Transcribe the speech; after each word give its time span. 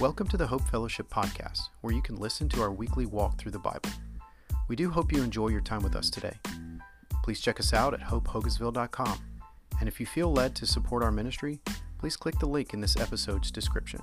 Welcome 0.00 0.28
to 0.28 0.38
the 0.38 0.46
Hope 0.46 0.66
Fellowship 0.66 1.10
Podcast, 1.10 1.68
where 1.82 1.92
you 1.92 2.00
can 2.00 2.16
listen 2.16 2.48
to 2.48 2.62
our 2.62 2.72
weekly 2.72 3.04
walk 3.04 3.36
through 3.36 3.52
the 3.52 3.58
Bible. 3.58 3.90
We 4.66 4.74
do 4.74 4.88
hope 4.88 5.12
you 5.12 5.22
enjoy 5.22 5.48
your 5.48 5.60
time 5.60 5.82
with 5.82 5.94
us 5.94 6.08
today. 6.08 6.38
Please 7.22 7.38
check 7.38 7.60
us 7.60 7.74
out 7.74 7.92
at 7.92 8.00
hopehogansville.com. 8.00 9.18
And 9.78 9.86
if 9.90 10.00
you 10.00 10.06
feel 10.06 10.32
led 10.32 10.54
to 10.56 10.64
support 10.64 11.02
our 11.02 11.12
ministry, 11.12 11.60
please 11.98 12.16
click 12.16 12.38
the 12.38 12.46
link 12.46 12.72
in 12.72 12.80
this 12.80 12.96
episode's 12.96 13.50
description. 13.50 14.00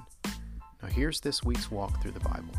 Now, 0.83 0.89
here's 0.89 1.19
this 1.19 1.43
week's 1.43 1.71
walk 1.71 2.00
through 2.00 2.11
the 2.11 2.19
Bible. 2.19 2.54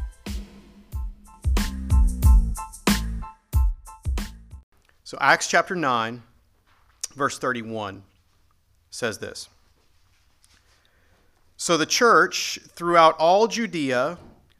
So, 5.05 5.17
Acts 5.21 5.47
chapter 5.47 5.77
9, 5.77 6.25
verse 7.15 7.39
31 7.39 8.03
says 8.91 9.19
this. 9.19 9.49
So 11.69 11.77
the 11.77 11.85
church 11.85 12.59
throughout 12.75 13.15
all 13.19 13.47
Judea 13.47 14.17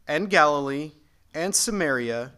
and 0.07 0.29
Galilee 0.29 0.91
and 1.33 1.55
Samaria 1.55 2.33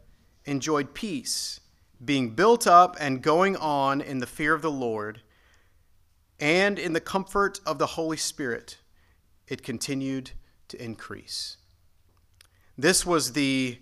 enjoyed 0.46 0.94
peace, 0.94 1.60
being 2.06 2.36
built 2.36 2.66
up 2.66 2.96
and 2.98 3.22
going 3.22 3.58
on 3.58 4.00
in 4.00 4.20
the 4.20 4.26
fear 4.26 4.54
of 4.54 4.62
the 4.62 4.72
Lord 4.72 5.24
and 6.40 6.80
in 6.80 6.94
the 6.94 7.02
comfort 7.02 7.60
of 7.66 7.80
the 7.80 7.86
Holy 7.86 8.16
Spirit. 8.16 8.78
It 9.46 9.62
continued 9.62 10.32
to 10.70 10.82
increase. 10.82 11.58
This 12.78 13.06
was 13.06 13.34
the 13.34 13.78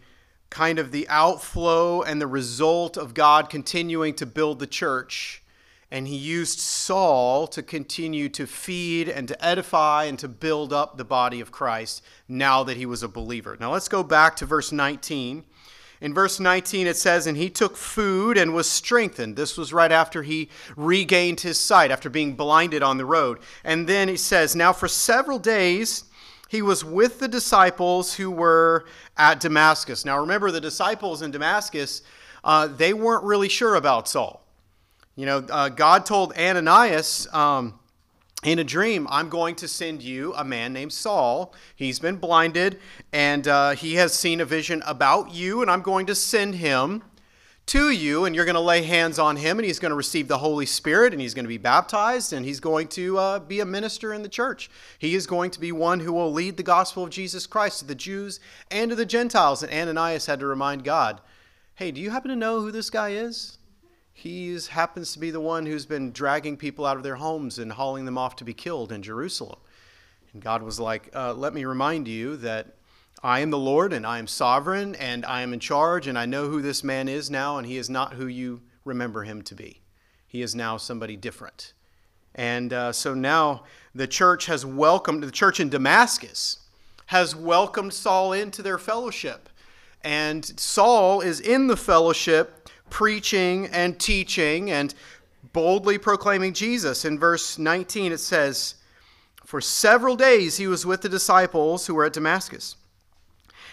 kind 0.49 0.79
of 0.79 0.91
the 0.91 1.07
outflow 1.07 2.01
and 2.01 2.19
the 2.19 2.25
result 2.25 2.97
of 2.97 3.13
God 3.13 3.47
continuing 3.51 4.15
to 4.15 4.25
build 4.25 4.57
the 4.57 4.65
church 4.65 5.43
and 5.91 6.07
he 6.07 6.15
used 6.15 6.59
Saul 6.59 7.47
to 7.47 7.63
continue 7.63 8.29
to 8.29 8.45
feed 8.45 9.09
and 9.09 9.27
to 9.27 9.45
edify 9.45 10.05
and 10.05 10.19
to 10.19 10.27
build 10.27 10.71
up 10.71 10.97
the 10.97 11.05
body 11.05 11.41
of 11.41 11.51
Christ 11.51 12.03
now 12.27 12.63
that 12.63 12.77
he 12.77 12.85
was 12.85 13.01
a 13.01 13.07
believer. 13.07 13.57
Now 13.59 13.71
let's 13.71 13.87
go 13.87 14.03
back 14.03 14.35
to 14.37 14.45
verse 14.45 14.71
19. 14.71 15.43
In 16.01 16.13
verse 16.13 16.39
19, 16.39 16.87
it 16.87 16.95
says, 16.95 17.27
And 17.27 17.35
he 17.35 17.49
took 17.49 17.75
food 17.75 18.37
and 18.37 18.53
was 18.53 18.69
strengthened. 18.69 19.35
This 19.35 19.57
was 19.57 19.73
right 19.73 19.91
after 19.91 20.23
he 20.23 20.49
regained 20.77 21.41
his 21.41 21.59
sight, 21.59 21.91
after 21.91 22.09
being 22.09 22.35
blinded 22.35 22.83
on 22.83 22.97
the 22.97 23.05
road. 23.05 23.39
And 23.63 23.87
then 23.87 24.07
he 24.07 24.15
says, 24.15 24.55
Now 24.55 24.71
for 24.71 24.87
several 24.87 25.39
days 25.39 26.05
he 26.47 26.61
was 26.61 26.85
with 26.85 27.19
the 27.19 27.27
disciples 27.27 28.13
who 28.13 28.31
were 28.31 28.85
at 29.17 29.39
Damascus. 29.39 30.05
Now 30.05 30.19
remember, 30.19 30.51
the 30.51 30.61
disciples 30.61 31.21
in 31.21 31.31
Damascus, 31.31 32.01
uh, 32.43 32.67
they 32.67 32.93
weren't 32.93 33.23
really 33.23 33.49
sure 33.49 33.75
about 33.75 34.07
Saul. 34.07 34.45
You 35.19 35.25
know, 35.25 35.39
uh, 35.49 35.67
God 35.67 36.05
told 36.05 36.31
Ananias 36.37 37.27
um, 37.33 37.77
in 38.41 38.57
a 38.57 38.63
dream, 38.63 39.05
I'm 39.11 39.27
going 39.27 39.55
to 39.55 39.67
send 39.67 40.01
you 40.01 40.33
a 40.33 40.45
man 40.45 40.71
named 40.71 40.93
Saul. 40.93 41.53
He's 41.75 41.99
been 41.99 42.15
blinded 42.15 42.79
and 43.11 43.45
uh, 43.45 43.71
he 43.71 43.95
has 43.95 44.13
seen 44.13 44.39
a 44.39 44.45
vision 44.45 44.81
about 44.87 45.33
you, 45.33 45.61
and 45.61 45.69
I'm 45.69 45.81
going 45.81 46.05
to 46.05 46.15
send 46.15 46.55
him 46.55 47.03
to 47.65 47.89
you, 47.89 48.23
and 48.23 48.33
you're 48.33 48.45
going 48.45 48.55
to 48.55 48.61
lay 48.61 48.81
hands 48.83 49.19
on 49.19 49.35
him, 49.35 49.59
and 49.59 49.65
he's 49.65 49.77
going 49.77 49.89
to 49.89 49.95
receive 49.97 50.29
the 50.29 50.37
Holy 50.37 50.65
Spirit, 50.65 51.11
and 51.11 51.21
he's 51.21 51.33
going 51.33 51.43
to 51.43 51.49
be 51.49 51.57
baptized, 51.57 52.31
and 52.31 52.45
he's 52.45 52.61
going 52.61 52.87
to 52.87 53.17
uh, 53.17 53.39
be 53.39 53.59
a 53.59 53.65
minister 53.65 54.13
in 54.13 54.23
the 54.23 54.29
church. 54.29 54.69
He 54.99 55.15
is 55.15 55.27
going 55.27 55.51
to 55.51 55.59
be 55.59 55.73
one 55.73 55.99
who 55.99 56.13
will 56.13 56.31
lead 56.31 56.55
the 56.55 56.63
gospel 56.63 57.03
of 57.03 57.09
Jesus 57.09 57.45
Christ 57.45 57.79
to 57.79 57.85
the 57.85 57.93
Jews 57.93 58.39
and 58.71 58.89
to 58.89 58.95
the 58.95 59.05
Gentiles. 59.05 59.63
And 59.63 59.73
Ananias 59.73 60.27
had 60.27 60.39
to 60.39 60.47
remind 60.47 60.85
God, 60.85 61.19
hey, 61.75 61.91
do 61.91 61.99
you 61.99 62.09
happen 62.09 62.29
to 62.29 62.37
know 62.37 62.61
who 62.61 62.71
this 62.71 62.89
guy 62.89 63.09
is? 63.09 63.57
He 64.19 64.59
happens 64.71 65.13
to 65.13 65.19
be 65.19 65.31
the 65.31 65.39
one 65.39 65.65
who's 65.65 65.85
been 65.85 66.11
dragging 66.11 66.57
people 66.57 66.85
out 66.85 66.97
of 66.97 67.03
their 67.03 67.15
homes 67.15 67.57
and 67.57 67.71
hauling 67.71 68.03
them 68.03 68.17
off 68.17 68.35
to 68.35 68.43
be 68.43 68.53
killed 68.53 68.91
in 68.91 69.01
Jerusalem. 69.01 69.59
And 70.33 70.41
God 70.41 70.61
was 70.61 70.77
like, 70.77 71.09
uh, 71.15 71.33
Let 71.33 71.53
me 71.53 71.63
remind 71.63 72.05
you 72.09 72.35
that 72.37 72.75
I 73.23 73.39
am 73.39 73.49
the 73.49 73.57
Lord 73.57 73.93
and 73.93 74.05
I 74.05 74.19
am 74.19 74.27
sovereign 74.27 74.93
and 74.95 75.25
I 75.25 75.41
am 75.41 75.53
in 75.53 75.61
charge 75.61 76.05
and 76.05 76.19
I 76.19 76.25
know 76.25 76.49
who 76.49 76.61
this 76.61 76.83
man 76.83 77.07
is 77.07 77.29
now 77.29 77.57
and 77.57 77.65
he 77.65 77.77
is 77.77 77.89
not 77.89 78.13
who 78.13 78.27
you 78.27 78.61
remember 78.83 79.23
him 79.23 79.41
to 79.43 79.55
be. 79.55 79.81
He 80.27 80.41
is 80.41 80.53
now 80.53 80.75
somebody 80.75 81.15
different. 81.15 81.71
And 82.35 82.73
uh, 82.73 82.91
so 82.91 83.13
now 83.13 83.63
the 83.95 84.07
church 84.07 84.47
has 84.47 84.65
welcomed, 84.65 85.23
the 85.23 85.31
church 85.31 85.61
in 85.61 85.69
Damascus 85.69 86.57
has 87.05 87.37
welcomed 87.37 87.93
Saul 87.93 88.33
into 88.33 88.61
their 88.61 88.77
fellowship. 88.77 89.47
And 90.03 90.45
Saul 90.59 91.21
is 91.21 91.39
in 91.39 91.67
the 91.67 91.77
fellowship 91.77 92.69
preaching 92.89 93.67
and 93.67 93.99
teaching 93.99 94.71
and 94.71 94.93
boldly 95.53 95.97
proclaiming 95.97 96.53
Jesus. 96.53 97.05
In 97.05 97.19
verse 97.19 97.57
19, 97.57 98.11
it 98.11 98.19
says, 98.19 98.75
For 99.45 99.61
several 99.61 100.15
days 100.15 100.57
he 100.57 100.67
was 100.67 100.85
with 100.85 101.01
the 101.01 101.09
disciples 101.09 101.87
who 101.87 101.95
were 101.95 102.05
at 102.05 102.13
Damascus. 102.13 102.75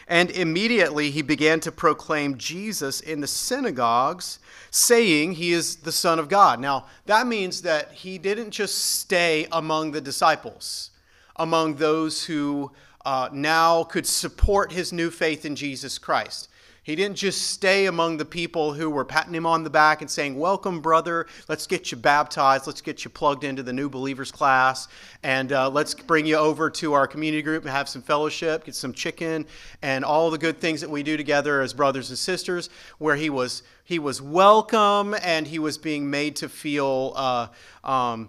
And 0.08 0.30
immediately 0.30 1.10
he 1.10 1.22
began 1.22 1.58
to 1.60 1.72
proclaim 1.72 2.38
Jesus 2.38 3.00
in 3.00 3.20
the 3.20 3.26
synagogues, 3.26 4.38
saying 4.70 5.32
he 5.32 5.52
is 5.52 5.76
the 5.76 5.90
Son 5.90 6.18
of 6.18 6.28
God. 6.28 6.60
Now, 6.60 6.86
that 7.06 7.26
means 7.26 7.62
that 7.62 7.92
he 7.92 8.18
didn't 8.18 8.52
just 8.52 8.78
stay 8.78 9.48
among 9.50 9.90
the 9.90 10.00
disciples, 10.00 10.90
among 11.34 11.74
those 11.76 12.24
who 12.24 12.70
uh, 13.04 13.28
now 13.32 13.84
could 13.84 14.06
support 14.06 14.70
his 14.72 14.92
new 14.92 15.10
faith 15.10 15.44
in 15.44 15.56
Jesus 15.56 15.98
Christ. 15.98 16.48
He 16.86 16.94
didn't 16.94 17.16
just 17.16 17.50
stay 17.50 17.86
among 17.86 18.18
the 18.18 18.24
people 18.24 18.72
who 18.72 18.88
were 18.88 19.04
patting 19.04 19.34
him 19.34 19.44
on 19.44 19.64
the 19.64 19.70
back 19.70 20.02
and 20.02 20.08
saying, 20.08 20.38
Welcome, 20.38 20.80
brother. 20.80 21.26
Let's 21.48 21.66
get 21.66 21.90
you 21.90 21.96
baptized. 21.96 22.68
Let's 22.68 22.80
get 22.80 23.04
you 23.04 23.10
plugged 23.10 23.42
into 23.42 23.64
the 23.64 23.72
new 23.72 23.88
believers 23.88 24.30
class. 24.30 24.86
And 25.24 25.50
uh, 25.50 25.68
let's 25.68 25.94
bring 25.94 26.26
you 26.26 26.36
over 26.36 26.70
to 26.70 26.92
our 26.92 27.08
community 27.08 27.42
group 27.42 27.64
and 27.64 27.72
have 27.72 27.88
some 27.88 28.02
fellowship, 28.02 28.66
get 28.66 28.76
some 28.76 28.92
chicken, 28.92 29.46
and 29.82 30.04
all 30.04 30.30
the 30.30 30.38
good 30.38 30.60
things 30.60 30.80
that 30.80 30.88
we 30.88 31.02
do 31.02 31.16
together 31.16 31.60
as 31.60 31.74
brothers 31.74 32.10
and 32.10 32.18
sisters, 32.18 32.70
where 32.98 33.16
he 33.16 33.30
was, 33.30 33.64
he 33.82 33.98
was 33.98 34.22
welcome 34.22 35.16
and 35.22 35.48
he 35.48 35.58
was 35.58 35.78
being 35.78 36.08
made 36.08 36.36
to 36.36 36.48
feel, 36.48 37.14
uh, 37.16 37.48
um, 37.82 38.28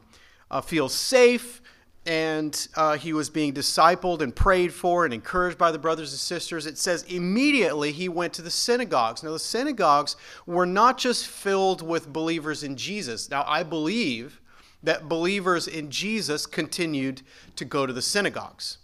uh, 0.50 0.62
feel 0.62 0.90
safe 0.90 1.62
and 2.08 2.70
uh, 2.78 2.96
he 2.96 3.12
was 3.12 3.30
being 3.30 3.54
discipled 3.54 4.22
and 4.22 4.34
prayed 4.34 4.74
for 4.74 5.04
and 5.04 5.14
encouraged 5.14 5.58
by 5.58 5.72
the 5.72 5.78
brothers 5.78 6.14
and 6.14 6.20
sisters. 6.20 6.66
It 6.66 6.78
says 6.78 7.04
immediately 7.04 7.92
he 7.92 8.08
went 8.08 8.32
to 8.36 8.42
the 8.42 8.50
synagogues. 8.50 9.24
Now, 9.24 9.32
the 9.32 9.40
synagogues 9.40 10.16
were 10.46 10.66
not 10.66 10.98
just 10.98 11.28
filled 11.28 11.82
with 11.82 12.14
believers 12.14 12.64
in 12.64 12.78
Jesus. 12.78 13.30
Now, 13.30 13.44
I 13.46 13.62
believe 13.64 14.40
that 14.82 15.10
believers 15.10 15.68
in 15.68 15.92
Jesus 15.92 16.46
continued 16.46 17.24
to 17.58 17.66
go 17.66 17.86
to 17.86 17.92
the 17.92 18.02
synagogues 18.02 18.78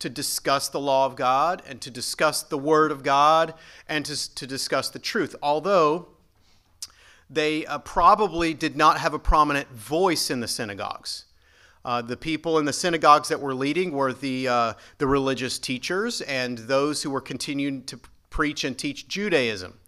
to 0.00 0.10
discuss 0.10 0.68
the 0.68 0.80
law 0.80 1.06
of 1.06 1.14
God 1.14 1.62
and 1.68 1.80
to 1.82 1.90
discuss 1.90 2.42
the 2.42 2.58
word 2.58 2.90
of 2.90 3.04
God 3.04 3.54
and 3.88 4.04
to, 4.06 4.34
to 4.34 4.44
discuss 4.44 4.90
the 4.90 4.98
truth. 4.98 5.36
Although 5.40 6.08
they 7.30 7.64
uh, 7.64 7.78
probably 7.78 8.54
did 8.54 8.76
not 8.76 8.98
have 8.98 9.14
a 9.14 9.20
prominent 9.20 9.68
voice 9.68 10.30
in 10.30 10.40
the 10.40 10.48
synagogues. 10.48 11.25
Uh, 11.86 12.02
the 12.02 12.16
people 12.16 12.58
in 12.58 12.64
the 12.64 12.72
synagogues 12.72 13.28
that 13.28 13.40
were 13.40 13.54
leading 13.54 13.92
were 13.92 14.12
the, 14.12 14.48
uh, 14.48 14.72
the 14.98 15.06
religious 15.06 15.56
teachers 15.56 16.20
and 16.22 16.58
those 16.58 17.00
who 17.00 17.10
were 17.10 17.20
continuing 17.20 17.84
to 17.84 17.96
preach 18.28 18.64
and 18.64 18.76
teach 18.76 19.06
Judaism. 19.06 19.78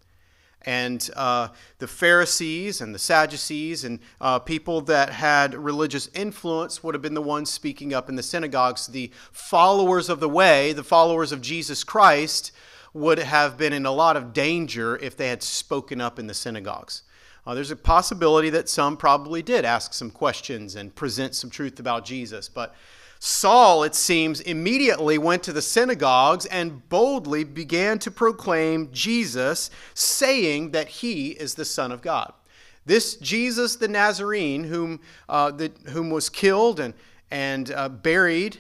And 0.62 1.10
uh, 1.16 1.48
the 1.78 1.88
Pharisees 1.88 2.80
and 2.80 2.94
the 2.94 3.00
Sadducees 3.00 3.82
and 3.82 3.98
uh, 4.20 4.38
people 4.38 4.80
that 4.82 5.10
had 5.10 5.56
religious 5.56 6.08
influence 6.14 6.84
would 6.84 6.94
have 6.94 7.02
been 7.02 7.14
the 7.14 7.20
ones 7.20 7.50
speaking 7.50 7.92
up 7.92 8.08
in 8.08 8.14
the 8.14 8.22
synagogues. 8.22 8.86
The 8.86 9.10
followers 9.32 10.08
of 10.08 10.20
the 10.20 10.28
way, 10.28 10.72
the 10.72 10.84
followers 10.84 11.32
of 11.32 11.40
Jesus 11.40 11.82
Christ, 11.82 12.52
would 12.94 13.18
have 13.18 13.58
been 13.58 13.72
in 13.72 13.86
a 13.86 13.90
lot 13.90 14.16
of 14.16 14.32
danger 14.32 14.96
if 14.98 15.16
they 15.16 15.30
had 15.30 15.42
spoken 15.42 16.00
up 16.00 16.20
in 16.20 16.28
the 16.28 16.34
synagogues. 16.34 17.02
Uh, 17.48 17.54
there's 17.54 17.70
a 17.70 17.76
possibility 17.76 18.50
that 18.50 18.68
some 18.68 18.94
probably 18.94 19.40
did 19.40 19.64
ask 19.64 19.94
some 19.94 20.10
questions 20.10 20.76
and 20.76 20.94
present 20.94 21.34
some 21.34 21.48
truth 21.48 21.80
about 21.80 22.04
Jesus. 22.04 22.46
But 22.46 22.74
Saul, 23.20 23.84
it 23.84 23.94
seems, 23.94 24.42
immediately 24.42 25.16
went 25.16 25.42
to 25.44 25.54
the 25.54 25.62
synagogues 25.62 26.44
and 26.44 26.86
boldly 26.90 27.44
began 27.44 27.98
to 28.00 28.10
proclaim 28.10 28.92
Jesus, 28.92 29.70
saying 29.94 30.72
that 30.72 30.88
he 30.88 31.30
is 31.30 31.54
the 31.54 31.64
Son 31.64 31.90
of 31.90 32.02
God. 32.02 32.34
This 32.84 33.16
Jesus 33.16 33.76
the 33.76 33.88
Nazarene, 33.88 34.64
whom, 34.64 35.00
uh, 35.26 35.50
the, 35.50 35.72
whom 35.86 36.10
was 36.10 36.28
killed 36.28 36.78
and, 36.78 36.92
and 37.30 37.72
uh, 37.72 37.88
buried, 37.88 38.58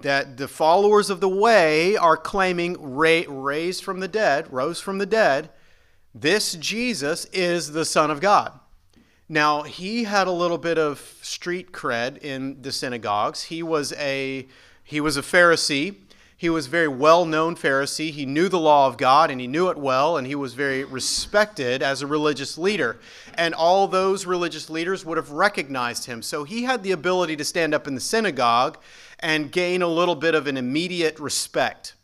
that 0.00 0.38
the 0.38 0.48
followers 0.48 1.10
of 1.10 1.20
the 1.20 1.28
way 1.28 1.94
are 1.94 2.16
claiming 2.16 2.74
ra- 2.80 3.24
raised 3.28 3.84
from 3.84 4.00
the 4.00 4.08
dead, 4.08 4.50
rose 4.50 4.80
from 4.80 4.96
the 4.96 5.04
dead, 5.04 5.50
this 6.20 6.54
Jesus 6.54 7.26
is 7.26 7.72
the 7.72 7.84
Son 7.84 8.10
of 8.10 8.20
God. 8.20 8.58
Now, 9.28 9.62
he 9.62 10.04
had 10.04 10.28
a 10.28 10.32
little 10.32 10.58
bit 10.58 10.78
of 10.78 11.18
street 11.20 11.72
cred 11.72 12.18
in 12.18 12.62
the 12.62 12.72
synagogues. 12.72 13.44
He 13.44 13.62
was 13.62 13.92
a 13.94 14.46
he 14.84 15.00
was 15.00 15.16
a 15.16 15.22
Pharisee. 15.22 15.96
He 16.38 16.48
was 16.48 16.66
a 16.66 16.70
very 16.70 16.88
well 16.88 17.24
known 17.24 17.56
Pharisee. 17.56 18.10
He 18.10 18.24
knew 18.24 18.48
the 18.48 18.58
law 18.58 18.86
of 18.86 18.98
God 18.98 19.30
and 19.30 19.40
he 19.40 19.46
knew 19.46 19.68
it 19.68 19.78
well, 19.78 20.16
and 20.16 20.26
he 20.26 20.34
was 20.34 20.54
very 20.54 20.84
respected 20.84 21.82
as 21.82 22.02
a 22.02 22.06
religious 22.06 22.56
leader. 22.56 22.98
And 23.34 23.54
all 23.54 23.88
those 23.88 24.26
religious 24.26 24.70
leaders 24.70 25.04
would 25.04 25.16
have 25.16 25.32
recognized 25.32 26.04
him. 26.04 26.22
So 26.22 26.44
he 26.44 26.62
had 26.62 26.82
the 26.82 26.92
ability 26.92 27.36
to 27.36 27.44
stand 27.44 27.74
up 27.74 27.88
in 27.88 27.94
the 27.94 28.00
synagogue 28.00 28.78
and 29.18 29.50
gain 29.50 29.82
a 29.82 29.88
little 29.88 30.14
bit 30.14 30.34
of 30.34 30.46
an 30.46 30.56
immediate 30.56 31.18
respect. 31.18 31.94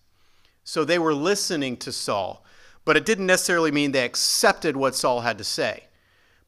So 0.64 0.84
they 0.84 0.98
were 0.98 1.14
listening 1.14 1.76
to 1.78 1.92
Saul, 1.92 2.44
but 2.84 2.96
it 2.96 3.04
didn't 3.04 3.26
necessarily 3.26 3.70
mean 3.70 3.92
they 3.92 4.04
accepted 4.04 4.76
what 4.76 4.94
Saul 4.94 5.20
had 5.20 5.38
to 5.38 5.44
say 5.44 5.84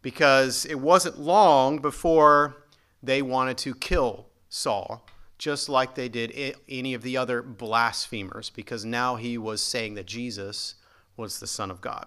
because 0.03 0.67
it 0.67 0.81
wasn't 0.81 1.19
long 1.19 1.79
before 1.79 2.57
they 3.03 3.23
wanted 3.23 3.59
to 3.59 3.75
kill 3.75 4.27
Saul 4.49 5.07
just 5.39 5.69
like 5.69 5.95
they 5.95 6.09
did 6.09 6.57
any 6.69 6.95
of 6.95 7.03
the 7.03 7.17
other 7.17 7.43
blasphemers, 7.43 8.51
because 8.51 8.85
now 8.85 9.17
he 9.17 9.37
was 9.37 9.61
saying 9.61 9.95
that 9.95 10.07
Jesus 10.07 10.77
was 11.17 11.39
the 11.39 11.47
Son 11.47 11.71
of 11.71 11.81
God. 11.81 12.07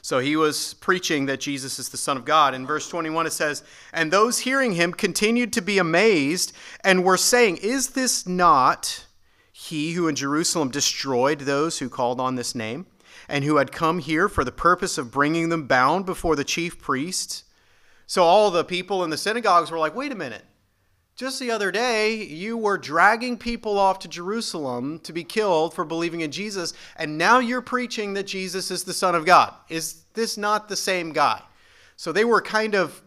So 0.00 0.20
he 0.20 0.36
was 0.36 0.74
preaching 0.74 1.26
that 1.26 1.40
Jesus 1.40 1.78
is 1.78 1.90
the 1.90 1.96
Son 1.96 2.16
of 2.16 2.24
God. 2.24 2.54
In 2.54 2.66
verse 2.66 2.88
21, 2.88 3.26
it 3.26 3.32
says, 3.32 3.62
And 3.92 4.10
those 4.10 4.40
hearing 4.40 4.72
him 4.72 4.92
continued 4.92 5.52
to 5.54 5.62
be 5.62 5.78
amazed 5.78 6.52
and 6.82 7.04
were 7.04 7.16
saying, 7.16 7.58
Is 7.58 7.90
this 7.90 8.26
not 8.26 9.06
he 9.52 9.92
who 9.92 10.08
in 10.08 10.14
Jerusalem 10.14 10.70
destroyed 10.70 11.40
those 11.40 11.78
who 11.78 11.88
called 11.88 12.20
on 12.20 12.36
this 12.36 12.54
name, 12.54 12.86
and 13.28 13.44
who 13.44 13.56
had 13.56 13.72
come 13.72 13.98
here 13.98 14.28
for 14.28 14.44
the 14.44 14.52
purpose 14.52 14.98
of 14.98 15.10
bringing 15.10 15.48
them 15.48 15.66
bound 15.66 16.06
before 16.06 16.36
the 16.36 16.44
chief 16.44 16.80
priests? 16.80 17.44
So 18.06 18.22
all 18.22 18.50
the 18.50 18.64
people 18.64 19.04
in 19.04 19.10
the 19.10 19.18
synagogues 19.18 19.70
were 19.70 19.78
like, 19.78 19.94
Wait 19.94 20.12
a 20.12 20.16
minute. 20.16 20.44
Just 21.18 21.40
the 21.40 21.50
other 21.50 21.72
day, 21.72 22.14
you 22.14 22.56
were 22.56 22.78
dragging 22.78 23.36
people 23.38 23.76
off 23.76 23.98
to 24.00 24.08
Jerusalem 24.08 25.00
to 25.00 25.12
be 25.12 25.24
killed 25.24 25.74
for 25.74 25.84
believing 25.84 26.20
in 26.20 26.30
Jesus, 26.30 26.72
and 26.94 27.18
now 27.18 27.40
you're 27.40 27.60
preaching 27.60 28.14
that 28.14 28.28
Jesus 28.28 28.70
is 28.70 28.84
the 28.84 28.92
Son 28.94 29.16
of 29.16 29.26
God. 29.26 29.52
Is 29.68 30.02
this 30.14 30.36
not 30.36 30.68
the 30.68 30.76
same 30.76 31.12
guy? 31.12 31.42
So 31.96 32.12
they 32.12 32.24
were 32.24 32.40
kind 32.40 32.76
of 32.76 33.02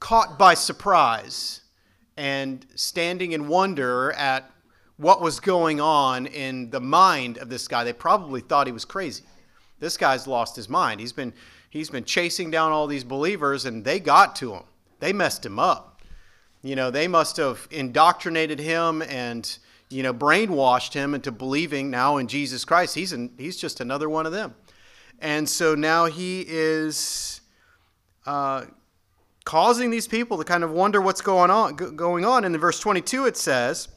caught 0.00 0.38
by 0.38 0.52
surprise 0.52 1.62
and 2.18 2.66
standing 2.74 3.32
in 3.32 3.48
wonder 3.48 4.12
at 4.12 4.51
what 5.02 5.20
was 5.20 5.40
going 5.40 5.80
on 5.80 6.26
in 6.26 6.70
the 6.70 6.80
mind 6.80 7.38
of 7.38 7.48
this 7.48 7.68
guy. 7.68 7.84
They 7.84 7.92
probably 7.92 8.40
thought 8.40 8.66
he 8.66 8.72
was 8.72 8.84
crazy. 8.84 9.24
This 9.80 9.96
guy's 9.96 10.26
lost 10.26 10.56
his 10.56 10.68
mind. 10.68 11.00
He's 11.00 11.12
been 11.12 11.32
he's 11.70 11.90
been 11.90 12.04
chasing 12.04 12.50
down 12.50 12.72
all 12.72 12.86
these 12.86 13.04
believers 13.04 13.66
and 13.66 13.84
they 13.84 13.98
got 13.98 14.36
to 14.36 14.54
him. 14.54 14.62
They 15.00 15.12
messed 15.12 15.44
him 15.44 15.58
up. 15.58 16.00
You 16.62 16.76
know, 16.76 16.92
they 16.92 17.08
must 17.08 17.38
have 17.38 17.66
indoctrinated 17.72 18.60
him 18.60 19.02
and, 19.02 19.58
you 19.88 20.04
know, 20.04 20.14
brainwashed 20.14 20.92
him 20.92 21.12
into 21.12 21.32
believing 21.32 21.90
now 21.90 22.18
in 22.18 22.28
Jesus 22.28 22.64
Christ. 22.64 22.94
He's, 22.94 23.12
he's 23.36 23.56
just 23.56 23.80
another 23.80 24.08
one 24.08 24.26
of 24.26 24.32
them. 24.32 24.54
And 25.18 25.48
so 25.48 25.74
now 25.74 26.04
he 26.04 26.44
is 26.46 27.40
uh, 28.26 28.66
causing 29.44 29.90
these 29.90 30.06
people 30.06 30.38
to 30.38 30.44
kind 30.44 30.62
of 30.62 30.70
wonder 30.70 31.00
what's 31.00 31.20
going 31.20 31.50
on. 31.50 31.74
Going 31.74 32.24
on. 32.24 32.44
And 32.44 32.54
In 32.54 32.60
verse 32.60 32.78
22, 32.78 33.26
it 33.26 33.36
says, 33.36 33.88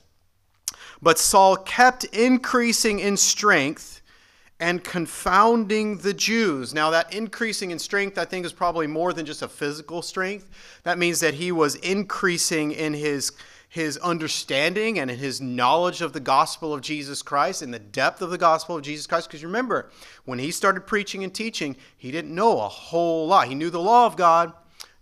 But 1.06 1.20
Saul 1.20 1.58
kept 1.58 2.06
increasing 2.06 2.98
in 2.98 3.16
strength 3.16 4.02
and 4.60 4.84
confounding 4.84 6.00
the 6.00 6.16
Jews. 6.16 6.74
Now, 6.74 6.90
that 6.90 7.14
increasing 7.14 7.70
in 7.70 7.78
strength, 7.78 8.18
I 8.18 8.26
think, 8.26 8.44
is 8.44 8.52
probably 8.52 8.88
more 8.88 9.14
than 9.14 9.24
just 9.24 9.44
a 9.44 9.48
physical 9.48 10.02
strength. 10.02 10.50
That 10.82 10.98
means 10.98 11.20
that 11.20 11.36
he 11.36 11.52
was 11.52 11.76
increasing 11.76 12.72
in 12.72 12.96
his, 12.96 13.34
his 13.70 13.98
understanding 14.00 14.98
and 14.98 15.12
in 15.12 15.20
his 15.20 15.40
knowledge 15.40 16.02
of 16.02 16.12
the 16.12 16.20
gospel 16.20 16.74
of 16.74 16.82
Jesus 16.82 17.22
Christ 17.22 17.62
and 17.62 17.72
the 17.72 17.78
depth 17.78 18.24
of 18.24 18.32
the 18.32 18.40
gospel 18.40 18.76
of 18.76 18.82
Jesus 18.82 19.06
Christ. 19.06 19.28
Because 19.28 19.44
remember, 19.44 19.92
when 20.24 20.40
he 20.40 20.50
started 20.50 20.88
preaching 20.88 21.24
and 21.24 21.32
teaching, 21.32 21.78
he 21.96 22.10
didn't 22.10 22.34
know 22.34 22.62
a 22.62 22.68
whole 22.68 23.28
lot. 23.28 23.48
He 23.48 23.54
knew 23.54 23.70
the 23.70 23.80
law 23.80 24.08
of 24.08 24.18
God, 24.18 24.54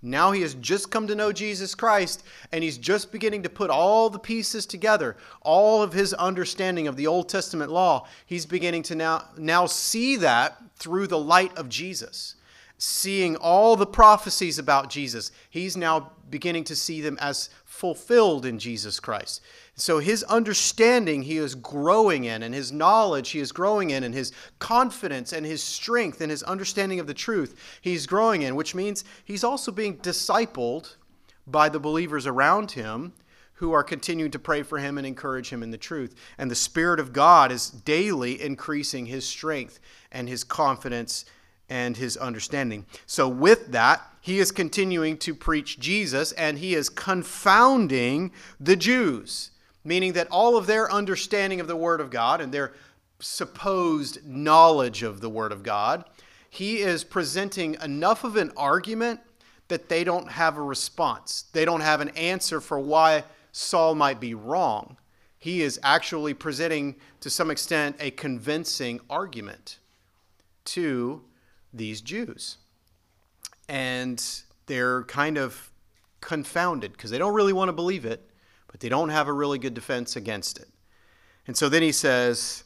now 0.05 0.33
he 0.33 0.41
has 0.41 0.53
just 0.55 0.91
come 0.91 1.07
to 1.07 1.15
know 1.15 1.31
Jesus 1.31 1.73
Christ 1.73 2.23
and 2.51 2.61
he's 2.61 2.77
just 2.77 3.09
beginning 3.09 3.43
to 3.43 3.49
put 3.49 3.69
all 3.69 4.09
the 4.09 4.19
pieces 4.19 4.65
together, 4.65 5.15
all 5.41 5.81
of 5.81 5.93
his 5.93 6.13
understanding 6.13 6.89
of 6.89 6.97
the 6.97 7.07
Old 7.07 7.29
Testament 7.29 7.71
law. 7.71 8.05
He's 8.25 8.45
beginning 8.45 8.83
to 8.83 8.95
now, 8.95 9.23
now 9.37 9.65
see 9.65 10.17
that 10.17 10.61
through 10.75 11.07
the 11.07 11.17
light 11.17 11.57
of 11.57 11.69
Jesus. 11.69 12.35
Seeing 12.77 13.37
all 13.37 13.77
the 13.77 13.85
prophecies 13.85 14.59
about 14.59 14.89
Jesus, 14.89 15.31
he's 15.49 15.77
now 15.77 16.11
beginning 16.29 16.65
to 16.65 16.75
see 16.75 16.99
them 16.99 17.17
as 17.21 17.49
fulfilled 17.83 18.45
in 18.45 18.57
Jesus 18.59 18.97
Christ. 19.01 19.41
So 19.75 19.99
his 19.99 20.23
understanding 20.23 21.23
he 21.23 21.35
is 21.35 21.53
growing 21.53 22.23
in, 22.23 22.41
and 22.41 22.55
his 22.55 22.71
knowledge 22.71 23.31
he 23.31 23.41
is 23.41 23.51
growing 23.51 23.89
in, 23.89 24.05
and 24.05 24.13
his 24.13 24.31
confidence 24.57 25.33
and 25.33 25.45
his 25.45 25.61
strength 25.61 26.21
and 26.21 26.31
his 26.31 26.43
understanding 26.43 27.01
of 27.01 27.07
the 27.07 27.13
truth 27.13 27.59
he's 27.81 28.07
growing 28.07 28.43
in, 28.43 28.55
which 28.55 28.73
means 28.73 29.03
he's 29.25 29.43
also 29.43 29.69
being 29.69 29.97
discipled 29.97 30.95
by 31.45 31.67
the 31.67 31.77
believers 31.77 32.25
around 32.25 32.71
him 32.71 33.11
who 33.55 33.73
are 33.73 33.83
continuing 33.83 34.31
to 34.31 34.39
pray 34.39 34.63
for 34.63 34.77
him 34.77 34.97
and 34.97 35.05
encourage 35.05 35.49
him 35.49 35.61
in 35.61 35.71
the 35.71 35.77
truth. 35.77 36.15
And 36.37 36.49
the 36.49 36.55
Spirit 36.55 37.01
of 37.01 37.11
God 37.11 37.51
is 37.51 37.69
daily 37.69 38.41
increasing 38.41 39.07
his 39.07 39.27
strength 39.27 39.81
and 40.09 40.29
his 40.29 40.45
confidence 40.45 41.25
and 41.67 41.97
his 41.97 42.15
understanding. 42.15 42.85
So, 43.07 43.27
with 43.27 43.73
that, 43.73 44.12
he 44.23 44.39
is 44.39 44.51
continuing 44.51 45.17
to 45.17 45.35
preach 45.35 45.79
Jesus 45.79 46.31
and 46.31 46.57
he 46.57 46.73
is 46.73 46.89
confounding 46.89 48.31
the 48.59 48.75
Jews 48.75 49.51
meaning 49.83 50.13
that 50.13 50.27
all 50.29 50.57
of 50.57 50.67
their 50.67 50.91
understanding 50.91 51.59
of 51.59 51.67
the 51.67 51.75
Word 51.75 51.99
of 51.99 52.09
God 52.09 52.41
and 52.41 52.53
their 52.53 52.73
supposed 53.19 54.25
knowledge 54.25 55.03
of 55.03 55.21
the 55.21 55.29
Word 55.29 55.51
of 55.51 55.63
God, 55.63 56.05
he 56.49 56.79
is 56.79 57.03
presenting 57.03 57.75
enough 57.83 58.23
of 58.23 58.35
an 58.37 58.51
argument 58.55 59.19
that 59.67 59.89
they 59.89 60.03
don't 60.03 60.29
have 60.29 60.57
a 60.57 60.61
response. 60.61 61.45
They 61.53 61.65
don't 61.65 61.81
have 61.81 62.01
an 62.01 62.09
answer 62.09 62.61
for 62.61 62.79
why 62.79 63.23
Saul 63.51 63.95
might 63.95 64.19
be 64.19 64.33
wrong. 64.33 64.97
He 65.37 65.61
is 65.61 65.79
actually 65.83 66.33
presenting, 66.33 66.95
to 67.19 67.29
some 67.29 67.51
extent, 67.51 67.97
a 67.99 68.11
convincing 68.11 69.01
argument 69.09 69.79
to 70.65 71.23
these 71.73 72.01
Jews. 72.01 72.57
And 73.67 74.23
they're 74.67 75.03
kind 75.03 75.37
of 75.37 75.71
confounded 76.21 76.93
because 76.93 77.11
they 77.11 77.17
don't 77.17 77.33
really 77.33 77.53
want 77.53 77.69
to 77.69 77.73
believe 77.73 78.05
it 78.05 78.29
but 78.73 78.79
they 78.79 78.89
don't 78.89 79.09
have 79.09 79.27
a 79.27 79.33
really 79.33 79.59
good 79.59 79.75
defense 79.75 80.15
against 80.15 80.57
it. 80.57 80.67
And 81.45 81.55
so 81.55 81.69
then 81.69 81.83
he 81.83 81.91
says, 81.91 82.63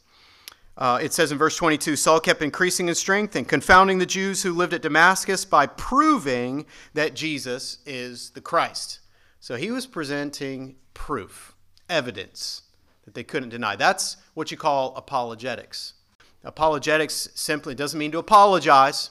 uh, 0.77 0.99
it 1.01 1.11
says 1.11 1.33
in 1.33 1.37
verse 1.37 1.57
22 1.57 1.97
Saul 1.97 2.21
kept 2.21 2.41
increasing 2.41 2.87
in 2.87 2.95
strength 2.95 3.35
and 3.35 3.45
confounding 3.45 3.97
the 3.97 4.05
Jews 4.05 4.41
who 4.41 4.53
lived 4.53 4.73
at 4.73 4.81
Damascus 4.81 5.43
by 5.43 5.67
proving 5.67 6.65
that 6.93 7.13
Jesus 7.13 7.79
is 7.85 8.29
the 8.29 8.41
Christ. 8.41 9.01
So 9.41 9.57
he 9.57 9.69
was 9.69 9.85
presenting 9.85 10.77
proof, 10.93 11.53
evidence 11.89 12.61
that 13.03 13.13
they 13.13 13.23
couldn't 13.25 13.49
deny. 13.49 13.75
That's 13.75 14.15
what 14.33 14.49
you 14.49 14.55
call 14.55 14.95
apologetics. 14.95 15.93
Apologetics 16.45 17.29
simply 17.35 17.75
doesn't 17.75 17.99
mean 17.99 18.13
to 18.13 18.17
apologize. 18.17 19.09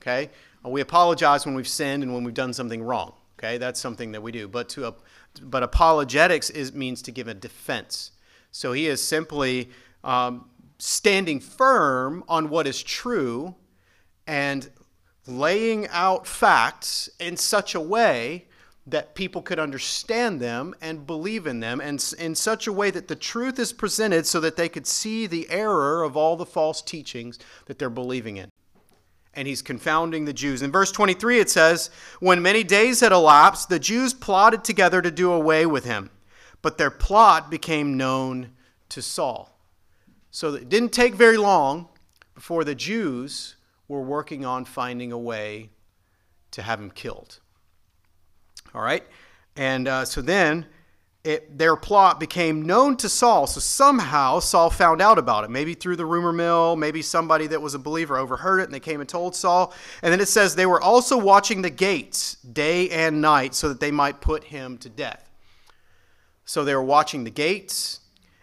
Okay? 0.00 0.30
We 0.64 0.80
apologize 0.80 1.46
when 1.46 1.54
we've 1.54 1.68
sinned 1.68 2.02
and 2.02 2.12
when 2.12 2.24
we've 2.24 2.34
done 2.34 2.52
something 2.52 2.82
wrong. 2.82 3.14
Okay? 3.38 3.58
That's 3.58 3.80
something 3.80 4.12
that 4.12 4.22
we 4.22 4.32
do. 4.32 4.48
But 4.48 4.68
to 4.70 4.94
but 5.42 5.62
apologetics 5.62 6.50
is, 6.50 6.72
means 6.72 7.02
to 7.02 7.12
give 7.12 7.28
a 7.28 7.34
defense. 7.34 8.12
So 8.50 8.72
he 8.72 8.86
is 8.88 9.02
simply 9.02 9.70
um, 10.02 10.50
standing 10.78 11.40
firm 11.40 12.24
on 12.28 12.50
what 12.50 12.66
is 12.66 12.82
true 12.82 13.54
and 14.26 14.68
laying 15.26 15.86
out 15.88 16.26
facts 16.26 17.08
in 17.20 17.36
such 17.36 17.74
a 17.74 17.80
way 17.80 18.46
that 18.86 19.14
people 19.14 19.40
could 19.40 19.58
understand 19.58 20.40
them 20.40 20.74
and 20.80 21.06
believe 21.06 21.46
in 21.46 21.60
them, 21.60 21.80
and 21.80 22.12
in 22.18 22.34
such 22.34 22.66
a 22.66 22.72
way 22.72 22.90
that 22.90 23.06
the 23.06 23.14
truth 23.14 23.58
is 23.58 23.72
presented 23.72 24.26
so 24.26 24.40
that 24.40 24.56
they 24.56 24.68
could 24.68 24.86
see 24.86 25.26
the 25.26 25.48
error 25.48 26.02
of 26.02 26.16
all 26.16 26.34
the 26.34 26.46
false 26.46 26.82
teachings 26.82 27.38
that 27.66 27.78
they're 27.78 27.90
believing 27.90 28.36
in 28.36 28.50
and 29.34 29.46
he's 29.46 29.62
confounding 29.62 30.24
the 30.24 30.32
Jews. 30.32 30.62
In 30.62 30.72
verse 30.72 30.90
23, 30.90 31.38
it 31.38 31.50
says, 31.50 31.90
When 32.18 32.42
many 32.42 32.64
days 32.64 33.00
had 33.00 33.12
elapsed, 33.12 33.68
the 33.68 33.78
Jews 33.78 34.12
plotted 34.12 34.64
together 34.64 35.00
to 35.02 35.10
do 35.10 35.32
away 35.32 35.66
with 35.66 35.84
him, 35.84 36.10
but 36.62 36.78
their 36.78 36.90
plot 36.90 37.50
became 37.50 37.96
known 37.96 38.52
to 38.88 39.00
Saul. 39.02 39.58
So 40.30 40.54
it 40.54 40.68
didn't 40.68 40.92
take 40.92 41.14
very 41.14 41.36
long 41.36 41.88
before 42.34 42.64
the 42.64 42.74
Jews 42.74 43.56
were 43.88 44.02
working 44.02 44.44
on 44.44 44.64
finding 44.64 45.12
a 45.12 45.18
way 45.18 45.70
to 46.52 46.62
have 46.62 46.80
him 46.80 46.90
killed. 46.90 47.40
All 48.74 48.82
right? 48.82 49.04
And 49.56 49.88
uh, 49.88 50.04
so 50.04 50.22
then 50.22 50.66
it, 51.22 51.58
their 51.58 51.76
plot 51.76 52.18
became 52.18 52.62
known 52.62 52.96
to 52.96 53.08
Saul. 53.08 53.46
So 53.46 53.60
somehow 53.60 54.40
Saul 54.40 54.70
found 54.70 55.02
out 55.02 55.18
about 55.18 55.44
it, 55.44 55.50
maybe 55.50 55.74
through 55.74 55.96
the 55.96 56.06
rumor 56.06 56.32
mill, 56.32 56.76
maybe 56.76 57.02
somebody 57.02 57.46
that 57.48 57.60
was 57.60 57.74
a 57.74 57.78
believer 57.78 58.16
overheard 58.16 58.60
it 58.60 58.64
and 58.64 58.74
they 58.74 58.80
came 58.80 59.00
and 59.00 59.08
told 59.08 59.36
Saul. 59.36 59.74
And 60.02 60.12
then 60.12 60.20
it 60.20 60.28
says 60.28 60.54
they 60.54 60.66
were 60.66 60.80
also 60.80 61.18
watching 61.18 61.60
the 61.60 61.70
gates 61.70 62.36
day 62.36 62.88
and 62.88 63.20
night 63.20 63.54
so 63.54 63.68
that 63.68 63.80
they 63.80 63.90
might 63.90 64.22
put 64.22 64.44
him 64.44 64.78
to 64.78 64.88
death. 64.88 65.28
So 66.46 66.64
they 66.64 66.74
were 66.74 66.82
watching 66.82 67.24
the 67.24 67.30
gates 67.30 68.00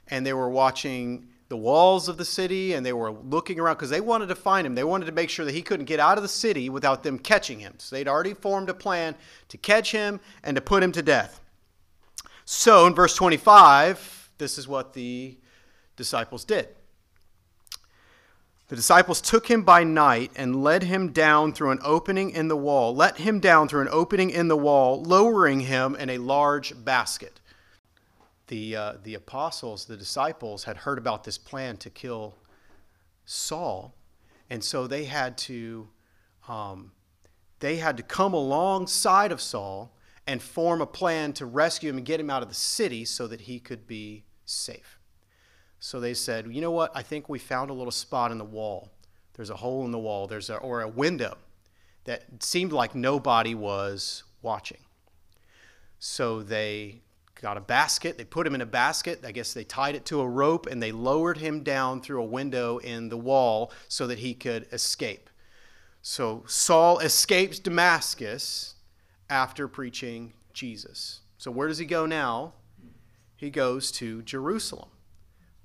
and 0.07 0.25
they 0.25 0.33
were 0.33 0.49
watching 0.49 1.29
the 1.49 1.57
walls 1.57 2.07
of 2.09 2.17
the 2.17 2.25
city 2.25 2.73
and 2.73 2.85
they 2.85 2.93
were 2.93 3.11
looking 3.11 3.59
around 3.59 3.75
because 3.75 3.89
they 3.89 4.01
wanted 4.01 4.27
to 4.27 4.35
find 4.35 4.67
him. 4.67 4.75
They 4.75 4.83
wanted 4.83 5.05
to 5.05 5.11
make 5.13 5.31
sure 5.31 5.45
that 5.45 5.53
he 5.53 5.63
couldn't 5.63 5.85
get 5.85 5.99
out 5.99 6.17
of 6.17 6.21
the 6.21 6.29
city 6.29 6.69
without 6.69 7.01
them 7.01 7.17
catching 7.17 7.59
him. 7.59 7.73
So 7.79 7.95
they'd 7.95 8.07
already 8.07 8.35
formed 8.35 8.69
a 8.69 8.73
plan 8.75 9.15
to 9.49 9.57
catch 9.57 9.91
him 9.91 10.19
and 10.43 10.53
to 10.55 10.61
put 10.61 10.83
him 10.83 10.91
to 10.91 11.01
death. 11.01 11.41
So 12.49 12.87
in 12.87 12.95
verse 12.95 13.13
25, 13.13 14.31
this 14.37 14.57
is 14.57 14.69
what 14.69 14.93
the 14.93 15.37
disciples 15.97 16.45
did. 16.45 16.69
The 18.69 18.75
disciples 18.77 19.19
took 19.19 19.47
him 19.51 19.63
by 19.63 19.83
night 19.83 20.31
and 20.33 20.63
led 20.63 20.83
him 20.83 21.11
down 21.11 21.51
through 21.51 21.71
an 21.71 21.79
opening 21.83 22.29
in 22.29 22.47
the 22.47 22.55
wall, 22.55 22.95
let 22.95 23.17
him 23.17 23.41
down 23.41 23.67
through 23.67 23.81
an 23.81 23.89
opening 23.91 24.29
in 24.29 24.47
the 24.47 24.55
wall, 24.55 25.03
lowering 25.03 25.59
him 25.59 25.93
in 25.95 26.09
a 26.09 26.19
large 26.19 26.85
basket. 26.85 27.41
The, 28.47 28.77
uh, 28.77 28.93
the 29.03 29.15
apostles, 29.15 29.83
the 29.83 29.97
disciples, 29.97 30.63
had 30.63 30.77
heard 30.77 30.97
about 30.97 31.25
this 31.25 31.37
plan 31.37 31.75
to 31.77 31.89
kill 31.89 32.37
Saul, 33.25 33.93
and 34.49 34.63
so 34.63 34.87
they 34.87 35.03
had 35.03 35.37
to 35.39 35.89
um, 36.47 36.93
they 37.59 37.75
had 37.75 37.97
to 37.97 38.03
come 38.03 38.33
alongside 38.33 39.33
of 39.33 39.41
Saul 39.41 39.91
and 40.27 40.41
form 40.41 40.81
a 40.81 40.85
plan 40.85 41.33
to 41.33 41.45
rescue 41.45 41.89
him 41.89 41.97
and 41.97 42.05
get 42.05 42.19
him 42.19 42.29
out 42.29 42.43
of 42.43 42.49
the 42.49 42.55
city 42.55 43.05
so 43.05 43.25
that 43.27 43.41
he 43.41 43.59
could 43.59 43.87
be 43.87 44.25
safe. 44.45 44.99
So 45.79 45.99
they 45.99 46.13
said, 46.13 46.47
you 46.53 46.61
know 46.61 46.71
what? 46.71 46.91
I 46.93 47.01
think 47.01 47.29
we 47.29 47.39
found 47.39 47.69
a 47.69 47.73
little 47.73 47.91
spot 47.91 48.31
in 48.31 48.37
the 48.37 48.45
wall. 48.45 48.91
There's 49.33 49.49
a 49.49 49.55
hole 49.55 49.85
in 49.85 49.91
the 49.91 49.99
wall. 49.99 50.27
There's 50.27 50.49
a, 50.49 50.57
or 50.57 50.81
a 50.81 50.87
window 50.87 51.37
that 52.03 52.43
seemed 52.43 52.73
like 52.73 52.95
nobody 52.95 53.55
was 53.55 54.23
watching. 54.41 54.79
So 55.99 56.41
they 56.41 57.01
got 57.41 57.57
a 57.57 57.61
basket. 57.61 58.17
They 58.17 58.25
put 58.25 58.47
him 58.47 58.55
in 58.55 58.61
a 58.61 58.65
basket. 58.65 59.23
I 59.25 59.31
guess 59.31 59.53
they 59.53 59.63
tied 59.63 59.95
it 59.95 60.05
to 60.05 60.21
a 60.21 60.27
rope 60.27 60.65
and 60.65 60.81
they 60.81 60.91
lowered 60.91 61.37
him 61.37 61.63
down 61.63 62.01
through 62.01 62.21
a 62.21 62.25
window 62.25 62.79
in 62.79 63.09
the 63.09 63.17
wall 63.17 63.71
so 63.87 64.07
that 64.07 64.19
he 64.19 64.33
could 64.33 64.67
escape. 64.71 65.29
So 66.01 66.43
Saul 66.47 66.99
escapes 66.99 67.59
Damascus 67.59 68.75
after 69.29 69.67
preaching 69.67 70.33
Jesus. 70.53 71.21
So 71.37 71.51
where 71.51 71.67
does 71.67 71.77
he 71.77 71.85
go 71.85 72.05
now? 72.05 72.53
He 73.35 73.49
goes 73.49 73.91
to 73.93 74.21
Jerusalem. 74.23 74.89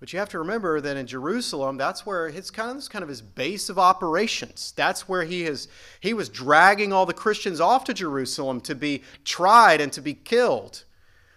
But 0.03 0.13
you 0.13 0.19
have 0.19 0.31
to 0.31 0.39
remember 0.41 0.81
that 0.81 0.97
in 0.97 1.07
Jerusalem, 1.07 1.77
that's 1.77 2.05
where 2.05 2.29
his 2.29 2.51
kind 2.51 2.77
of 2.77 2.91
kind 2.91 3.05
of 3.05 3.09
his 3.09 3.23
base 3.23 3.69
of 3.69 3.79
operations. 3.79 4.73
That's 4.77 5.09
where 5.09 5.23
he 5.23 5.45
is 5.45 5.69
he 6.01 6.13
was 6.13 6.29
dragging 6.29 6.93
all 6.93 7.07
the 7.07 7.15
Christians 7.15 7.61
off 7.61 7.85
to 7.85 7.95
Jerusalem 7.95 8.61
to 8.63 8.75
be 8.75 9.05
tried 9.25 9.81
and 9.81 9.93
to 9.93 10.01
be 10.01 10.15
killed. 10.15 10.83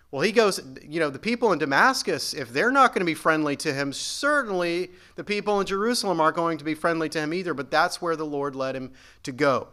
Well, 0.09 0.23
he 0.23 0.31
goes, 0.31 0.61
you 0.81 0.99
know, 0.99 1.11
the 1.11 1.19
people 1.19 1.53
in 1.53 1.59
Damascus, 1.59 2.33
if 2.33 2.49
they're 2.49 2.71
not 2.71 2.91
going 2.91 3.01
to 3.01 3.05
be 3.05 3.13
friendly 3.13 3.55
to 3.57 3.71
him, 3.71 3.93
certainly 3.93 4.89
the 5.15 5.23
people 5.23 5.59
in 5.59 5.67
Jerusalem 5.67 6.19
aren't 6.19 6.35
going 6.35 6.57
to 6.57 6.63
be 6.63 6.73
friendly 6.73 7.09
to 7.09 7.19
him 7.19 7.35
either, 7.35 7.53
but 7.53 7.69
that's 7.69 8.01
where 8.01 8.15
the 8.15 8.25
Lord 8.25 8.55
led 8.55 8.75
him 8.75 8.93
to 9.23 9.31
go. 9.31 9.67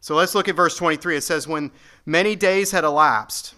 So 0.00 0.14
let's 0.14 0.34
look 0.34 0.48
at 0.48 0.56
verse 0.56 0.76
23. 0.76 1.16
It 1.16 1.22
says, 1.22 1.46
When 1.46 1.70
many 2.06 2.34
days 2.34 2.70
had 2.70 2.84
elapsed, 2.84 3.54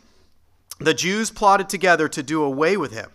the 0.79 0.95
Jews 0.95 1.31
plotted 1.31 1.69
together 1.69 2.09
to 2.09 2.23
do 2.23 2.43
away 2.43 2.77
with 2.77 2.93
him 2.93 3.11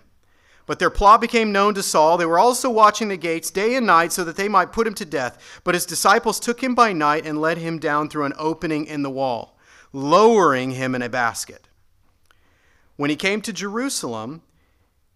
but 0.67 0.79
their 0.79 0.89
plot 0.91 1.22
became 1.22 1.51
known 1.51 1.74
to 1.74 1.81
Saul. 1.81 2.17
They 2.17 2.25
were 2.25 2.38
also 2.38 2.69
watching 2.69 3.07
the 3.07 3.17
gates 3.17 3.50
day 3.50 3.75
and 3.75 3.88
night 3.88 4.12
so 4.12 4.24
that 4.25 4.36
they 4.36 4.50
might 4.50 4.74
put 4.74 4.86
him 4.86 4.93
to 4.96 5.05
death. 5.05 5.62
But 5.63 5.74
his 5.74 5.86
disciples 5.86 6.39
took 6.39 6.62
him 6.62 6.75
by 6.75 6.93
night 6.93 7.25
and 7.25 7.41
led 7.41 7.57
him 7.57 7.79
down 7.79 8.10
through 8.10 8.25
an 8.25 8.34
opening 8.38 8.86
in 8.86 9.01
the 9.01 9.10
wall, 9.10 9.57
lowering 9.93 10.72
him 10.72 10.93
in 10.93 11.01
a 11.01 11.10
basket. 11.10 11.69
When 12.98 13.10
he 13.10 13.15
came 13.15 13.41
to 13.41 13.53
Jerusalem, 13.53 14.41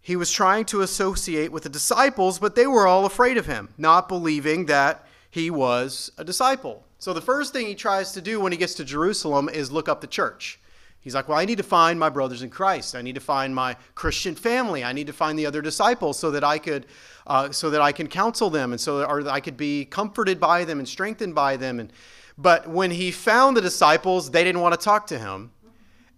he 0.01 0.15
was 0.15 0.31
trying 0.31 0.65
to 0.65 0.81
associate 0.81 1.51
with 1.51 1.63
the 1.63 1.69
disciples, 1.69 2.39
but 2.39 2.55
they 2.55 2.65
were 2.65 2.87
all 2.87 3.05
afraid 3.05 3.37
of 3.37 3.45
him, 3.45 3.69
not 3.77 4.07
believing 4.07 4.67
that 4.67 5.05
he 5.29 5.51
was 5.51 6.11
a 6.17 6.23
disciple. 6.23 6.85
So 7.01 7.13
the 7.13 7.22
first 7.22 7.51
thing 7.51 7.65
he 7.65 7.74
tries 7.74 8.12
to 8.12 8.22
do 8.22 8.39
when 8.39 8.51
he 8.51 8.60
gets 8.60 8.75
to 8.75 8.86
Jerusalem 8.86 9.50
is 9.50 9.72
look 9.72 9.89
up 9.89 10.01
the 10.01 10.08
church. 10.08 10.60
He's 11.00 11.15
like, 11.15 11.27
Well, 11.27 11.39
I 11.39 11.46
need 11.46 11.58
to 11.58 11.63
find 11.63 12.00
my 12.00 12.10
brothers 12.10 12.43
in 12.43 12.51
Christ. 12.51 12.96
I 12.96 13.01
need 13.01 13.15
to 13.15 13.22
find 13.22 13.55
my 13.55 13.75
Christian 13.96 14.36
family. 14.36 14.84
I 14.84 14.93
need 14.93 15.08
to 15.08 15.13
find 15.13 15.38
the 15.38 15.48
other 15.48 15.63
disciples 15.63 16.20
so 16.20 16.29
that 16.29 16.43
I 16.43 16.60
could, 16.60 16.86
uh, 17.25 17.51
so 17.51 17.72
that 17.72 17.81
I 17.81 17.91
can 17.91 18.05
counsel 18.05 18.51
them, 18.51 18.72
and 18.72 18.79
so 18.79 19.00
that, 19.00 19.10
or 19.10 19.27
I 19.27 19.39
could 19.39 19.58
be 19.58 19.84
comforted 19.86 20.39
by 20.39 20.63
them 20.63 20.77
and 20.77 20.88
strengthened 20.88 21.34
by 21.34 21.58
them. 21.58 21.79
And 21.79 21.91
but 22.38 22.70
when 22.70 22.91
he 22.91 23.10
found 23.10 23.58
the 23.58 23.62
disciples, 23.62 24.29
they 24.29 24.43
didn't 24.43 24.62
want 24.62 24.79
to 24.79 24.86
talk 24.86 25.08
to 25.08 25.17
him, 25.17 25.50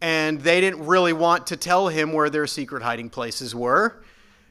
and 0.02 0.42
they 0.42 0.60
didn't 0.60 0.86
really 0.86 1.14
want 1.14 1.48
to 1.48 1.56
tell 1.56 1.88
him 1.88 2.12
where 2.12 2.30
their 2.30 2.46
secret 2.46 2.84
hiding 2.84 3.10
places 3.10 3.56
were. 3.56 4.04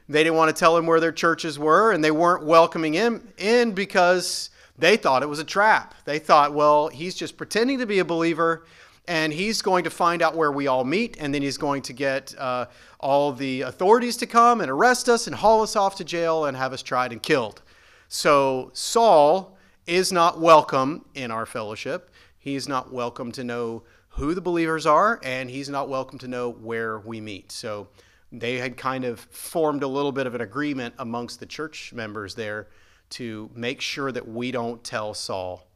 They 0.09 0.23
didn't 0.23 0.37
want 0.37 0.49
to 0.49 0.59
tell 0.59 0.75
him 0.75 0.87
where 0.87 0.99
their 0.99 1.11
churches 1.11 1.59
were, 1.59 1.91
and 1.91 2.03
they 2.03 2.09
weren't 2.09 2.43
welcoming 2.43 2.93
him 2.93 3.31
in 3.37 3.73
because 3.73 4.49
they 4.77 4.97
thought 4.97 5.23
it 5.23 5.29
was 5.29 5.39
a 5.39 5.43
trap. 5.43 5.95
They 6.05 6.19
thought, 6.19 6.53
well, 6.53 6.87
he's 6.87 7.15
just 7.15 7.37
pretending 7.37 7.79
to 7.79 7.85
be 7.85 7.99
a 7.99 8.05
believer 8.05 8.65
and 9.07 9.33
he's 9.33 9.61
going 9.61 9.83
to 9.83 9.89
find 9.89 10.21
out 10.21 10.35
where 10.35 10.51
we 10.51 10.67
all 10.67 10.85
meet, 10.85 11.17
and 11.19 11.33
then 11.33 11.41
he's 11.41 11.57
going 11.57 11.81
to 11.81 11.93
get 11.93 12.33
uh, 12.37 12.65
all 12.99 13.33
the 13.33 13.61
authorities 13.61 14.15
to 14.17 14.25
come 14.25 14.61
and 14.61 14.71
arrest 14.71 15.09
us 15.09 15.27
and 15.27 15.35
haul 15.35 15.61
us 15.61 15.75
off 15.75 15.95
to 15.95 16.03
jail 16.03 16.45
and 16.45 16.55
have 16.55 16.71
us 16.71 16.81
tried 16.81 17.11
and 17.11 17.21
killed. 17.21 17.61
So 18.07 18.71
Saul 18.73 19.57
is 19.85 20.13
not 20.13 20.39
welcome 20.39 21.05
in 21.15 21.31
our 21.31 21.45
fellowship. 21.45 22.11
He's 22.37 22.69
not 22.69 22.93
welcome 22.93 23.31
to 23.33 23.43
know 23.43 23.83
who 24.09 24.33
the 24.33 24.41
believers 24.41 24.85
are, 24.85 25.19
and 25.23 25.49
he's 25.49 25.69
not 25.69 25.89
welcome 25.89 26.17
to 26.19 26.27
know 26.27 26.51
where 26.51 26.99
we 26.99 27.19
meet. 27.19 27.51
So 27.51 27.89
they 28.31 28.57
had 28.57 28.77
kind 28.77 29.03
of 29.03 29.19
formed 29.19 29.83
a 29.83 29.87
little 29.87 30.11
bit 30.13 30.27
of 30.27 30.35
an 30.35 30.41
agreement 30.41 30.93
amongst 30.99 31.41
the 31.41 31.45
church 31.45 31.91
members 31.93 32.35
there 32.35 32.67
to 33.13 33.49
make 33.53 33.79
sure 33.79 34.11
that 34.11 34.27
we 34.27 34.51
don't 34.51 34.83
tell 34.83 35.13
Saul 35.13 35.67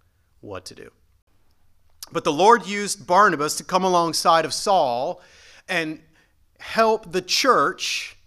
what 0.41 0.65
to 0.65 0.75
do. 0.75 0.91
But 2.11 2.23
the 2.23 2.33
Lord 2.33 2.65
used 2.65 3.05
Barnabas 3.05 3.55
to 3.57 3.63
come 3.63 3.83
alongside 3.83 4.45
of 4.45 4.53
Saul 4.53 5.21
and 5.67 6.01
help 6.59 7.11
the 7.11 7.21
church 7.21 8.17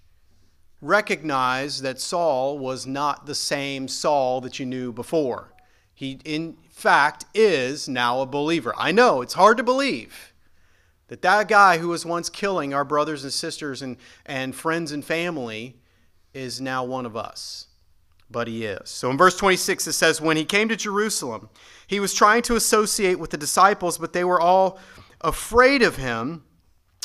recognize 0.80 1.82
that 1.82 2.00
Saul 2.00 2.58
was 2.58 2.86
not 2.86 3.26
the 3.26 3.34
same 3.34 3.88
Saul 3.88 4.40
that 4.42 4.58
you 4.58 4.66
knew 4.66 4.92
before. 4.92 5.54
He, 5.92 6.20
in 6.24 6.56
fact, 6.70 7.24
is 7.34 7.88
now 7.88 8.20
a 8.20 8.26
believer. 8.26 8.72
I 8.78 8.92
know 8.92 9.22
it's 9.22 9.34
hard 9.34 9.56
to 9.56 9.62
believe 9.62 10.32
that 11.08 11.22
that 11.22 11.48
guy 11.48 11.78
who 11.78 11.88
was 11.88 12.06
once 12.06 12.28
killing 12.28 12.72
our 12.72 12.84
brothers 12.84 13.24
and 13.24 13.32
sisters 13.32 13.82
and, 13.82 13.96
and 14.24 14.54
friends 14.54 14.92
and 14.92 15.04
family 15.04 15.76
is 16.32 16.60
now 16.60 16.84
one 16.84 17.04
of 17.04 17.16
us 17.16 17.66
but 18.30 18.48
he 18.48 18.64
is. 18.64 18.88
So 18.88 19.10
in 19.10 19.18
verse 19.18 19.36
26, 19.36 19.88
it 19.88 19.92
says, 19.92 20.20
When 20.20 20.36
he 20.36 20.44
came 20.44 20.68
to 20.68 20.76
Jerusalem, 20.76 21.48
he 21.86 22.00
was 22.00 22.14
trying 22.14 22.42
to 22.42 22.56
associate 22.56 23.18
with 23.18 23.30
the 23.30 23.36
disciples, 23.36 23.98
but 23.98 24.12
they 24.12 24.24
were 24.24 24.40
all 24.40 24.78
afraid 25.20 25.82
of 25.82 25.96
him, 25.96 26.44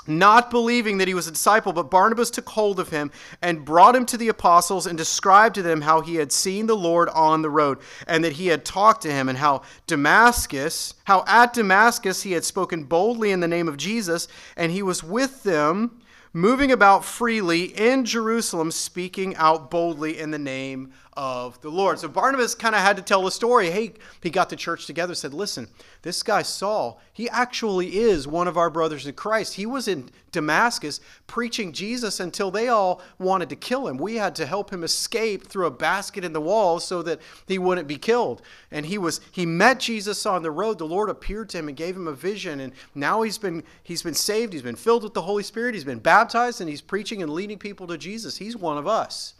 not 0.07 0.51
believing 0.51 0.99
that 0.99 1.07
he 1.07 1.15
was 1.15 1.27
a 1.27 1.31
disciple. 1.31 1.73
But 1.73 1.89
Barnabas 1.89 2.29
took 2.29 2.47
hold 2.47 2.79
of 2.79 2.89
him 2.89 3.11
and 3.41 3.65
brought 3.65 3.95
him 3.95 4.05
to 4.05 4.17
the 4.17 4.27
apostles 4.27 4.85
and 4.85 4.95
described 4.95 5.55
to 5.55 5.63
them 5.63 5.81
how 5.81 6.01
he 6.01 6.15
had 6.15 6.31
seen 6.31 6.67
the 6.67 6.75
Lord 6.75 7.09
on 7.09 7.41
the 7.41 7.49
road 7.49 7.79
and 8.05 8.23
that 8.23 8.33
he 8.33 8.47
had 8.47 8.63
talked 8.63 9.01
to 9.01 9.11
him, 9.11 9.27
and 9.27 9.37
how 9.39 9.63
Damascus, 9.87 10.93
how 11.05 11.23
at 11.27 11.53
Damascus 11.53 12.21
he 12.21 12.33
had 12.33 12.45
spoken 12.45 12.83
boldly 12.83 13.31
in 13.31 13.39
the 13.39 13.47
name 13.47 13.67
of 13.67 13.77
Jesus, 13.77 14.27
and 14.55 14.71
he 14.71 14.83
was 14.83 15.03
with 15.03 15.41
them 15.41 15.99
moving 16.35 16.69
about 16.69 17.05
freely 17.05 17.63
in 17.63 18.03
Jerusalem, 18.03 18.69
speaking 18.69 19.37
out 19.37 19.71
boldly 19.71 20.19
in 20.19 20.31
the 20.31 20.37
name 20.37 20.91
of 21.17 21.61
the 21.61 21.69
Lord. 21.69 21.97
So 21.97 22.09
Barnabas 22.09 22.55
kind 22.55 22.75
of 22.75 22.81
had 22.81 22.97
to 22.97 23.01
tell 23.01 23.23
the 23.23 23.31
story. 23.31 23.71
Hey, 23.71 23.93
he 24.21 24.29
got 24.29 24.49
the 24.49 24.55
church 24.57 24.85
together, 24.85 25.15
said, 25.15 25.33
Listen, 25.33 25.69
this 26.01 26.21
guy 26.21 26.41
Saul, 26.41 26.99
he 27.13 27.29
actually 27.29 27.97
is 27.97 28.27
one 28.27 28.49
of 28.49 28.57
our 28.57 28.69
brothers 28.69 29.07
in 29.07 29.13
Christ. 29.13 29.53
He 29.53 29.65
was 29.65 29.87
in 29.87 30.09
Damascus 30.33 30.99
preaching 31.25 31.71
Jesus 31.71 32.19
until 32.19 32.51
they 32.51 32.67
all 32.67 33.01
wanted 33.17 33.47
to 33.49 33.55
kill 33.55 33.87
him. 33.87 33.97
We 33.97 34.15
had 34.15 34.35
to 34.35 34.45
help 34.45 34.73
him 34.73 34.83
escape 34.83 35.47
through 35.47 35.67
a 35.67 35.71
basket 35.71 36.25
in 36.25 36.33
the 36.33 36.41
wall 36.41 36.81
so 36.81 37.01
that 37.03 37.21
he 37.47 37.57
wouldn't 37.57 37.87
be 37.87 37.97
killed. 37.97 38.41
And 38.69 38.85
he 38.85 38.97
was 38.97 39.21
he 39.31 39.45
met 39.45 39.79
Jesus 39.79 40.25
on 40.25 40.43
the 40.43 40.51
road. 40.51 40.79
The 40.79 40.85
Lord 40.85 41.09
appeared 41.09 41.47
to 41.49 41.59
him 41.59 41.69
and 41.69 41.77
gave 41.77 41.95
him 41.95 42.09
a 42.09 42.13
vision. 42.13 42.59
And 42.59 42.73
now 42.93 43.21
he's 43.21 43.37
been 43.37 43.63
he's 43.83 44.03
been 44.03 44.13
saved, 44.13 44.51
he's 44.51 44.61
been 44.61 44.75
filled 44.75 45.03
with 45.03 45.13
the 45.13 45.21
Holy 45.21 45.43
Spirit, 45.43 45.75
he's 45.75 45.85
been 45.85 45.99
baptized, 45.99 46.59
and 46.59 46.69
he's 46.69 46.81
preaching 46.81 47.23
and 47.23 47.31
leading 47.31 47.57
people 47.57 47.87
to 47.87 47.97
Jesus. 47.97 48.37
He's 48.37 48.57
one 48.57 48.77
of 48.77 48.85
us. 48.85 49.35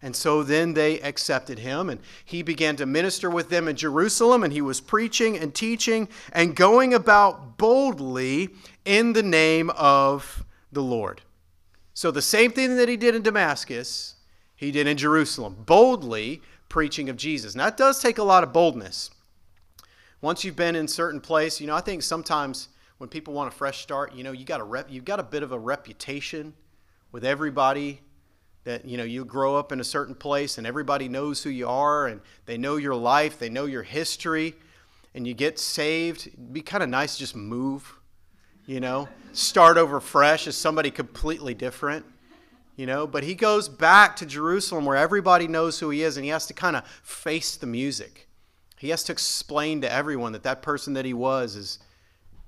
And 0.00 0.14
so 0.14 0.44
then 0.44 0.74
they 0.74 1.00
accepted 1.00 1.58
him, 1.58 1.90
and 1.90 2.00
he 2.24 2.42
began 2.42 2.76
to 2.76 2.86
minister 2.86 3.28
with 3.28 3.48
them 3.48 3.66
in 3.66 3.74
Jerusalem, 3.74 4.44
and 4.44 4.52
he 4.52 4.60
was 4.60 4.80
preaching 4.80 5.36
and 5.36 5.52
teaching 5.52 6.08
and 6.32 6.54
going 6.54 6.94
about 6.94 7.58
boldly 7.58 8.50
in 8.84 9.12
the 9.12 9.24
name 9.24 9.70
of 9.70 10.44
the 10.70 10.82
Lord. 10.82 11.22
So 11.94 12.12
the 12.12 12.22
same 12.22 12.52
thing 12.52 12.76
that 12.76 12.88
he 12.88 12.96
did 12.96 13.16
in 13.16 13.22
Damascus, 13.22 14.14
he 14.54 14.70
did 14.70 14.86
in 14.86 14.96
Jerusalem, 14.96 15.56
boldly 15.66 16.42
preaching 16.68 17.08
of 17.08 17.16
Jesus. 17.16 17.56
Now, 17.56 17.64
that 17.64 17.76
does 17.76 18.00
take 18.00 18.18
a 18.18 18.22
lot 18.22 18.44
of 18.44 18.52
boldness. 18.52 19.10
Once 20.20 20.44
you've 20.44 20.54
been 20.54 20.76
in 20.76 20.86
certain 20.86 21.20
place, 21.20 21.60
you 21.60 21.66
know, 21.66 21.74
I 21.74 21.80
think 21.80 22.02
sometimes 22.02 22.68
when 22.98 23.08
people 23.08 23.34
want 23.34 23.52
a 23.52 23.56
fresh 23.56 23.80
start, 23.80 24.14
you 24.14 24.22
know, 24.22 24.30
you 24.32 24.44
got 24.44 24.60
a 24.60 24.64
rep, 24.64 24.86
you've 24.88 25.04
got 25.04 25.18
a 25.18 25.24
bit 25.24 25.42
of 25.42 25.50
a 25.50 25.58
reputation 25.58 26.54
with 27.10 27.24
everybody 27.24 28.00
that 28.64 28.84
you 28.84 28.96
know 28.96 29.04
you 29.04 29.24
grow 29.24 29.56
up 29.56 29.72
in 29.72 29.80
a 29.80 29.84
certain 29.84 30.14
place 30.14 30.58
and 30.58 30.66
everybody 30.66 31.08
knows 31.08 31.42
who 31.42 31.50
you 31.50 31.68
are 31.68 32.06
and 32.06 32.20
they 32.46 32.58
know 32.58 32.76
your 32.76 32.94
life 32.94 33.38
they 33.38 33.48
know 33.48 33.64
your 33.64 33.82
history 33.82 34.54
and 35.14 35.26
you 35.26 35.34
get 35.34 35.58
saved 35.58 36.26
it'd 36.26 36.52
be 36.52 36.60
kind 36.60 36.82
of 36.82 36.88
nice 36.88 37.14
to 37.14 37.20
just 37.20 37.36
move 37.36 37.94
you 38.66 38.80
know? 38.80 39.08
Start 39.32 39.78
over 39.78 39.98
fresh 39.98 40.46
as 40.46 40.54
somebody 40.54 40.90
completely 40.90 41.54
different 41.54 42.04
you 42.76 42.86
know? 42.86 43.06
But 43.06 43.24
he 43.24 43.34
goes 43.34 43.68
back 43.68 44.16
to 44.16 44.26
jerusalem 44.26 44.84
where 44.84 44.96
everybody 44.96 45.48
knows 45.48 45.80
who 45.80 45.90
he 45.90 46.02
is 46.02 46.16
and 46.16 46.24
he 46.24 46.30
has 46.30 46.46
to 46.46 46.54
kind 46.54 46.76
of 46.76 46.86
face 47.02 47.56
the 47.56 47.66
music. 47.66 48.28
He 48.78 48.90
has 48.90 49.02
to 49.04 49.12
explain 49.12 49.80
to 49.80 49.92
everyone 49.92 50.32
that 50.32 50.44
that 50.44 50.62
person 50.62 50.92
that 50.94 51.04
he 51.04 51.14
was 51.14 51.56
is 51.56 51.78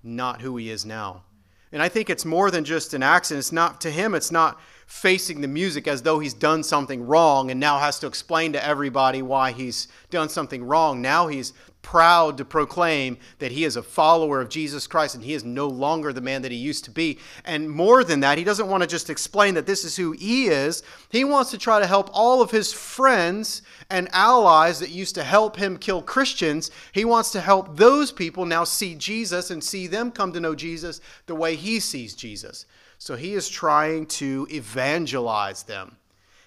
not 0.03 0.41
who 0.41 0.57
he 0.57 0.71
is 0.71 0.85
now. 0.85 1.25
And 1.73 1.83
i 1.83 1.89
think 1.89 2.11
it's 2.11 2.25
more 2.25 2.51
than 2.51 2.65
just 2.65 2.95
an 2.95 3.03
accident. 3.03 3.41
It's 3.41 3.53
not 3.53 3.81
to 3.83 3.91
him 3.91 4.15
it's 4.15 4.31
not 4.31 4.61
facing 4.91 5.41
the 5.41 5.47
music 5.47 5.87
as 5.87 6.03
though 6.03 6.19
he's 6.19 6.35
done 6.35 6.65
something 6.65 7.07
wrong 7.07 7.49
and 7.49 7.61
now 7.61 7.79
has 7.79 8.01
to 8.01 8.09
explain 8.09 8.53
to 8.53 8.67
everybody 8.67 9.23
why 9.23 9.53
he's 9.53 9.87
done 10.11 10.29
something 10.29 10.65
wrong. 10.65 11.01
Now 11.01 11.29
he's 11.29 11.53
proud 11.81 12.37
to 12.37 12.45
proclaim 12.45 13.17
that 13.39 13.53
he 13.53 13.63
is 13.63 13.77
a 13.77 13.85
follower 13.85 14.41
of 14.41 14.49
Jesus 14.49 14.89
Christ 14.89 15.15
and 15.15 15.23
he 15.23 15.33
is 15.33 15.45
no 15.45 15.69
longer 15.69 16.13
the 16.13 16.21
man 16.21 16.43
that 16.43 16.51
he 16.51 16.59
used 16.59 16.85
to 16.87 16.91
be. 16.91 17.21
And 17.45 17.71
more 17.71 18.03
than 18.03 18.19
that, 18.21 18.37
he 18.37 18.43
doesn't 18.43 18.67
want 18.67 18.83
to 18.83 18.89
just 18.89 19.11
explain 19.11 19.55
that 19.55 19.65
this 19.65 19.85
is 19.85 19.97
who 19.97 20.11
he 20.11 20.49
is. 20.49 20.83
He 21.09 21.23
wants 21.23 21.53
to 21.53 21.59
try 21.59 21.79
to 21.79 21.87
help 21.87 22.11
all 22.13 22.43
of 22.43 22.51
his 22.51 22.73
friends 22.73 23.63
and 23.91 24.09
allies 24.13 24.81
that 24.81 24.91
used 24.91 25.15
to 25.15 25.23
help 25.23 25.55
him 25.55 25.79
kill 25.79 26.03
Christians. 26.03 26.73
He 26.91 27.05
wants 27.05 27.31
to 27.31 27.41
help 27.41 27.77
those 27.77 28.11
people 28.11 28.45
now 28.45 28.65
see 28.65 28.97
Jesus 28.97 29.53
and 29.53 29.63
see 29.63 29.87
them 29.87 30.11
come 30.11 30.33
to 30.33 30.41
know 30.41 30.57
Jesus 30.57 31.01
the 31.27 31.37
way 31.37 31.55
he 31.55 31.79
sees 31.79 32.17
Jesus. 32.17 32.67
So 33.01 33.17
he 33.17 33.33
is 33.33 33.49
trying 33.49 34.05
to 34.07 34.47
evangelize 34.51 35.63
them. 35.63 35.97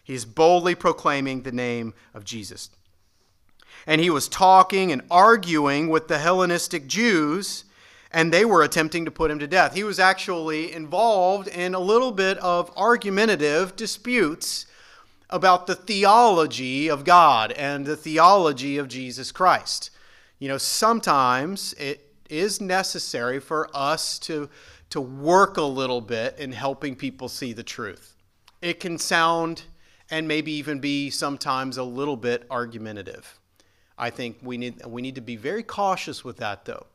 He's 0.03 0.23
boldly 0.23 0.75
proclaiming 0.75 1.41
the 1.41 1.51
name 1.51 1.95
of 2.13 2.25
Jesus. 2.25 2.69
And 3.87 3.99
he 3.99 4.11
was 4.11 4.29
talking 4.29 4.91
and 4.91 5.01
arguing 5.09 5.89
with 5.89 6.07
the 6.07 6.19
Hellenistic 6.19 6.85
Jews, 6.85 7.65
and 8.11 8.31
they 8.31 8.45
were 8.45 8.61
attempting 8.61 9.03
to 9.05 9.11
put 9.11 9.31
him 9.31 9.39
to 9.39 9.47
death. 9.47 9.73
He 9.73 9.83
was 9.83 9.99
actually 9.99 10.71
involved 10.71 11.47
in 11.47 11.73
a 11.73 11.79
little 11.79 12.11
bit 12.11 12.37
of 12.37 12.71
argumentative 12.77 13.75
disputes 13.75 14.67
about 15.31 15.65
the 15.65 15.73
theology 15.75 16.87
of 16.87 17.03
God 17.03 17.51
and 17.53 17.83
the 17.83 17.97
theology 17.97 18.77
of 18.77 18.87
Jesus 18.87 19.31
Christ. 19.31 19.89
You 20.37 20.49
know, 20.49 20.59
sometimes 20.59 21.73
it 21.79 22.13
is 22.29 22.61
necessary 22.61 23.39
for 23.39 23.69
us 23.73 24.19
to 24.19 24.49
to 24.93 25.01
work 25.01 25.57
a 25.57 25.63
little 25.63 26.01
bit 26.01 26.37
in 26.37 26.51
helping 26.51 26.95
people 26.95 27.27
see 27.27 27.51
the 27.51 27.63
truth. 27.63 28.15
It 28.61 28.79
can 28.79 28.99
sound 28.99 29.63
and 30.11 30.27
maybe 30.27 30.51
even 30.51 30.79
be 30.79 31.09
sometimes 31.09 31.77
a 31.77 31.83
little 31.83 32.15
bit 32.15 32.45
argumentative. 32.51 33.39
I 33.97 34.11
think 34.11 34.37
we 34.43 34.55
need, 34.59 34.85
we 34.85 35.01
need 35.01 35.15
to 35.15 35.21
be 35.21 35.35
very 35.35 35.63
cautious 35.63 36.23
with 36.23 36.37
that, 36.37 36.65
though. 36.65 36.85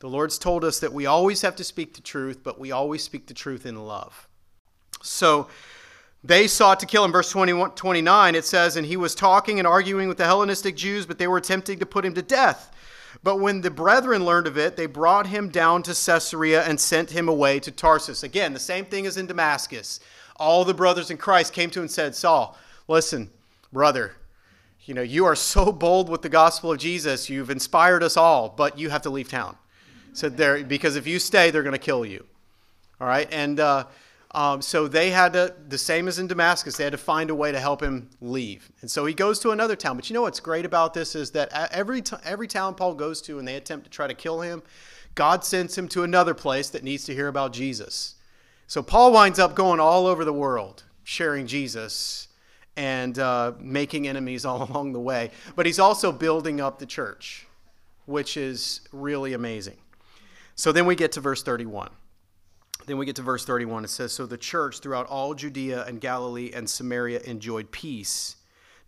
The 0.00 0.08
Lord's 0.08 0.36
told 0.36 0.64
us 0.64 0.80
that 0.80 0.92
we 0.92 1.06
always 1.06 1.42
have 1.42 1.54
to 1.54 1.62
speak 1.62 1.94
the 1.94 2.00
truth, 2.00 2.40
but 2.42 2.58
we 2.58 2.72
always 2.72 3.04
speak 3.04 3.28
the 3.28 3.34
truth 3.34 3.66
in 3.66 3.86
love. 3.86 4.26
So 5.00 5.46
they 6.24 6.48
sought 6.48 6.80
to 6.80 6.86
kill 6.86 7.04
him. 7.04 7.12
Verse 7.12 7.30
21, 7.30 7.70
29, 7.76 8.34
it 8.34 8.44
says, 8.44 8.76
And 8.76 8.84
he 8.84 8.96
was 8.96 9.14
talking 9.14 9.60
and 9.60 9.68
arguing 9.68 10.08
with 10.08 10.18
the 10.18 10.24
Hellenistic 10.24 10.74
Jews, 10.74 11.06
but 11.06 11.18
they 11.18 11.28
were 11.28 11.36
attempting 11.36 11.78
to 11.78 11.86
put 11.86 12.04
him 12.04 12.14
to 12.14 12.22
death. 12.22 12.73
But 13.22 13.40
when 13.40 13.60
the 13.60 13.70
brethren 13.70 14.24
learned 14.24 14.46
of 14.46 14.58
it, 14.58 14.76
they 14.76 14.86
brought 14.86 15.26
him 15.26 15.48
down 15.48 15.82
to 15.84 15.94
Caesarea 15.94 16.62
and 16.64 16.78
sent 16.78 17.10
him 17.10 17.28
away 17.28 17.60
to 17.60 17.70
Tarsus. 17.70 18.22
Again, 18.22 18.52
the 18.52 18.58
same 18.58 18.84
thing 18.84 19.06
as 19.06 19.16
in 19.16 19.26
Damascus. 19.26 20.00
All 20.36 20.64
the 20.64 20.74
brothers 20.74 21.10
in 21.10 21.16
Christ 21.16 21.52
came 21.52 21.70
to 21.70 21.78
him 21.78 21.84
and 21.84 21.90
said, 21.90 22.14
Saul, 22.14 22.58
listen, 22.88 23.30
brother, 23.72 24.16
you 24.84 24.94
know, 24.94 25.02
you 25.02 25.24
are 25.24 25.36
so 25.36 25.72
bold 25.72 26.08
with 26.08 26.22
the 26.22 26.28
gospel 26.28 26.72
of 26.72 26.78
Jesus. 26.78 27.30
You've 27.30 27.50
inspired 27.50 28.02
us 28.02 28.16
all, 28.16 28.48
but 28.48 28.78
you 28.78 28.90
have 28.90 29.02
to 29.02 29.10
leave 29.10 29.28
town. 29.28 29.56
Said 30.12 30.36
there, 30.36 30.62
because 30.62 30.96
if 30.96 31.06
you 31.06 31.18
stay, 31.18 31.50
they're 31.50 31.62
going 31.62 31.72
to 31.72 31.78
kill 31.78 32.04
you. 32.04 32.24
All 33.00 33.06
right. 33.06 33.28
And, 33.32 33.60
uh, 33.60 33.84
um, 34.34 34.60
so 34.60 34.88
they 34.88 35.10
had 35.10 35.32
to, 35.34 35.54
the 35.68 35.78
same 35.78 36.08
as 36.08 36.18
in 36.18 36.26
Damascus, 36.26 36.76
they 36.76 36.82
had 36.82 36.92
to 36.92 36.98
find 36.98 37.30
a 37.30 37.34
way 37.34 37.52
to 37.52 37.60
help 37.60 37.80
him 37.80 38.10
leave. 38.20 38.70
And 38.80 38.90
so 38.90 39.06
he 39.06 39.14
goes 39.14 39.38
to 39.40 39.50
another 39.50 39.76
town. 39.76 39.94
But 39.96 40.10
you 40.10 40.14
know 40.14 40.22
what's 40.22 40.40
great 40.40 40.66
about 40.66 40.92
this 40.92 41.14
is 41.14 41.30
that 41.30 41.52
every, 41.72 42.02
t- 42.02 42.16
every 42.24 42.48
town 42.48 42.74
Paul 42.74 42.94
goes 42.94 43.22
to 43.22 43.38
and 43.38 43.46
they 43.46 43.54
attempt 43.54 43.84
to 43.84 43.90
try 43.90 44.08
to 44.08 44.14
kill 44.14 44.40
him, 44.40 44.62
God 45.14 45.44
sends 45.44 45.78
him 45.78 45.86
to 45.88 46.02
another 46.02 46.34
place 46.34 46.68
that 46.70 46.82
needs 46.82 47.04
to 47.04 47.14
hear 47.14 47.28
about 47.28 47.52
Jesus. 47.52 48.16
So 48.66 48.82
Paul 48.82 49.12
winds 49.12 49.38
up 49.38 49.54
going 49.54 49.78
all 49.78 50.06
over 50.06 50.24
the 50.24 50.32
world, 50.32 50.82
sharing 51.04 51.46
Jesus 51.46 52.26
and 52.76 53.16
uh, 53.20 53.52
making 53.60 54.08
enemies 54.08 54.44
all 54.44 54.64
along 54.64 54.94
the 54.94 55.00
way. 55.00 55.30
But 55.54 55.66
he's 55.66 55.78
also 55.78 56.10
building 56.10 56.60
up 56.60 56.80
the 56.80 56.86
church, 56.86 57.46
which 58.06 58.36
is 58.36 58.80
really 58.90 59.32
amazing. 59.32 59.76
So 60.56 60.72
then 60.72 60.86
we 60.86 60.96
get 60.96 61.12
to 61.12 61.20
verse 61.20 61.42
31. 61.44 61.90
Then 62.86 62.98
we 62.98 63.06
get 63.06 63.16
to 63.16 63.22
verse 63.22 63.44
31. 63.44 63.84
It 63.84 63.88
says, 63.88 64.12
So 64.12 64.26
the 64.26 64.36
church 64.36 64.80
throughout 64.80 65.06
all 65.06 65.34
Judea 65.34 65.84
and 65.84 66.00
Galilee 66.00 66.50
and 66.54 66.68
Samaria 66.68 67.20
enjoyed 67.20 67.70
peace. 67.70 68.36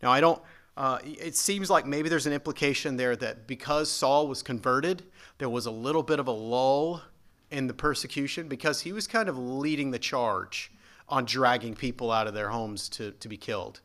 Now, 0.03 0.11
I 0.11 0.21
don't, 0.21 0.41
uh, 0.77 0.99
it 1.05 1.37
seems 1.37 1.71
like 1.71 1.87
maybe 1.87 2.09
there's 2.09 2.27
an 2.27 2.33
implication 2.33 2.97
there 2.97 3.17
that 3.17 3.47
because 3.47 3.91
Saul 3.91 4.29
was 4.29 4.43
converted, 4.43 5.03
there 5.39 5.49
was 5.49 5.67
a 5.67 5.71
little 5.71 6.03
bit 6.03 6.21
of 6.21 6.27
a 6.27 6.33
lull 6.33 7.03
in 7.51 7.67
the 7.67 7.75
persecution 7.75 8.49
because 8.49 8.81
he 8.83 8.93
was 8.93 9.07
kind 9.07 9.29
of 9.29 9.39
leading 9.39 9.91
the 9.91 9.99
charge 9.99 10.71
on 11.09 11.25
dragging 11.25 11.75
people 11.75 12.11
out 12.11 12.27
of 12.27 12.35
their 12.35 12.51
homes 12.51 12.89
to, 12.91 13.13
to 13.13 13.29
be 13.29 13.37
killed. 13.37 13.81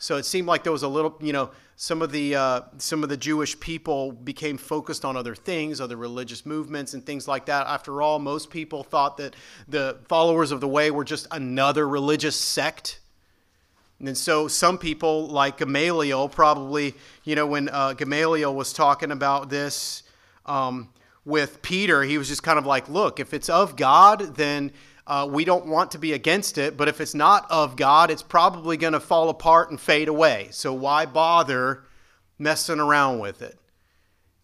So 0.00 0.16
it 0.16 0.24
seemed 0.24 0.48
like 0.48 0.62
there 0.62 0.72
was 0.72 0.82
a 0.82 0.88
little, 0.88 1.14
you 1.20 1.32
know, 1.34 1.50
some 1.76 2.00
of 2.00 2.10
the 2.10 2.34
uh, 2.34 2.60
some 2.78 3.02
of 3.02 3.10
the 3.10 3.16
Jewish 3.16 3.58
people 3.60 4.12
became 4.12 4.56
focused 4.56 5.04
on 5.04 5.14
other 5.14 5.34
things, 5.34 5.80
other 5.80 5.96
religious 5.96 6.44
movements 6.46 6.94
and 6.94 7.04
things 7.04 7.28
like 7.28 7.46
that. 7.46 7.66
After 7.66 8.00
all, 8.00 8.18
most 8.18 8.50
people 8.50 8.82
thought 8.82 9.18
that 9.18 9.36
the 9.68 9.98
followers 10.08 10.52
of 10.52 10.60
the 10.60 10.68
way 10.68 10.90
were 10.90 11.04
just 11.04 11.26
another 11.30 11.86
religious 11.86 12.34
sect. 12.34 12.98
And 13.98 14.16
so 14.16 14.48
some 14.48 14.78
people, 14.78 15.28
like 15.28 15.58
Gamaliel, 15.58 16.30
probably, 16.30 16.94
you 17.24 17.36
know, 17.36 17.46
when 17.46 17.68
uh, 17.68 17.92
Gamaliel 17.92 18.54
was 18.54 18.72
talking 18.72 19.10
about 19.10 19.50
this 19.50 20.02
um, 20.46 20.88
with 21.26 21.60
Peter, 21.60 22.02
he 22.02 22.16
was 22.16 22.28
just 22.28 22.42
kind 22.42 22.58
of 22.58 22.64
like, 22.64 22.88
look, 22.88 23.20
if 23.20 23.34
it's 23.34 23.50
of 23.50 23.76
God, 23.76 24.36
then 24.36 24.72
uh, 25.10 25.26
we 25.26 25.44
don't 25.44 25.66
want 25.66 25.90
to 25.90 25.98
be 25.98 26.12
against 26.12 26.56
it, 26.56 26.76
but 26.76 26.86
if 26.86 27.00
it's 27.00 27.16
not 27.16 27.44
of 27.50 27.74
God, 27.74 28.12
it's 28.12 28.22
probably 28.22 28.76
going 28.76 28.92
to 28.92 29.00
fall 29.00 29.28
apart 29.28 29.70
and 29.70 29.80
fade 29.80 30.06
away. 30.06 30.46
So 30.52 30.72
why 30.72 31.04
bother 31.04 31.82
messing 32.38 32.78
around 32.78 33.18
with 33.18 33.42
it? 33.42 33.58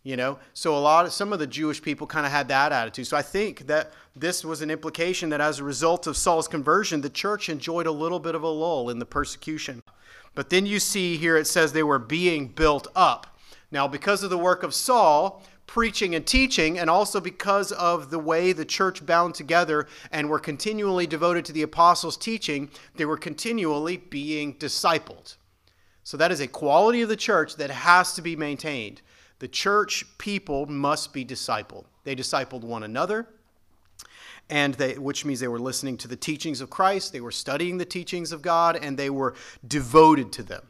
You 0.02 0.16
know, 0.16 0.40
so 0.54 0.76
a 0.76 0.80
lot 0.80 1.06
of 1.06 1.12
some 1.12 1.32
of 1.32 1.38
the 1.38 1.46
Jewish 1.46 1.80
people 1.80 2.08
kind 2.08 2.26
of 2.26 2.32
had 2.32 2.48
that 2.48 2.72
attitude. 2.72 3.06
So 3.06 3.16
I 3.16 3.22
think 3.22 3.68
that 3.68 3.92
this 4.16 4.44
was 4.44 4.60
an 4.60 4.72
implication 4.72 5.28
that 5.28 5.40
as 5.40 5.60
a 5.60 5.64
result 5.64 6.08
of 6.08 6.16
Saul's 6.16 6.48
conversion, 6.48 7.00
the 7.00 7.10
church 7.10 7.48
enjoyed 7.48 7.86
a 7.86 7.92
little 7.92 8.18
bit 8.18 8.34
of 8.34 8.42
a 8.42 8.48
lull 8.48 8.90
in 8.90 8.98
the 8.98 9.06
persecution. 9.06 9.80
But 10.34 10.50
then 10.50 10.66
you 10.66 10.80
see 10.80 11.16
here 11.16 11.36
it 11.36 11.46
says 11.46 11.72
they 11.72 11.84
were 11.84 12.00
being 12.00 12.48
built 12.48 12.88
up. 12.96 13.38
Now, 13.70 13.86
because 13.86 14.24
of 14.24 14.30
the 14.30 14.38
work 14.38 14.64
of 14.64 14.74
Saul, 14.74 15.44
preaching 15.66 16.14
and 16.14 16.26
teaching, 16.26 16.78
and 16.78 16.88
also 16.88 17.20
because 17.20 17.72
of 17.72 18.10
the 18.10 18.18
way 18.18 18.52
the 18.52 18.64
church 18.64 19.04
bound 19.04 19.34
together 19.34 19.86
and 20.10 20.28
were 20.28 20.38
continually 20.38 21.06
devoted 21.06 21.44
to 21.44 21.52
the 21.52 21.62
apostles' 21.62 22.16
teaching, 22.16 22.70
they 22.96 23.04
were 23.04 23.16
continually 23.16 23.96
being 23.96 24.54
discipled. 24.54 25.36
So 26.04 26.16
that 26.16 26.30
is 26.30 26.40
a 26.40 26.46
quality 26.46 27.02
of 27.02 27.08
the 27.08 27.16
church 27.16 27.56
that 27.56 27.70
has 27.70 28.14
to 28.14 28.22
be 28.22 28.36
maintained. 28.36 29.02
The 29.40 29.48
church 29.48 30.04
people 30.18 30.66
must 30.66 31.12
be 31.12 31.24
discipled. 31.24 31.84
They 32.04 32.14
discipled 32.14 32.62
one 32.62 32.84
another, 32.84 33.26
and 34.48 34.74
they, 34.74 34.96
which 34.96 35.24
means 35.24 35.40
they 35.40 35.48
were 35.48 35.58
listening 35.58 35.96
to 35.98 36.08
the 36.08 36.16
teachings 36.16 36.60
of 36.60 36.70
Christ, 36.70 37.12
they 37.12 37.20
were 37.20 37.32
studying 37.32 37.78
the 37.78 37.84
teachings 37.84 38.30
of 38.30 38.40
God, 38.40 38.76
and 38.76 38.96
they 38.96 39.10
were 39.10 39.34
devoted 39.66 40.30
to 40.32 40.42
them. 40.44 40.62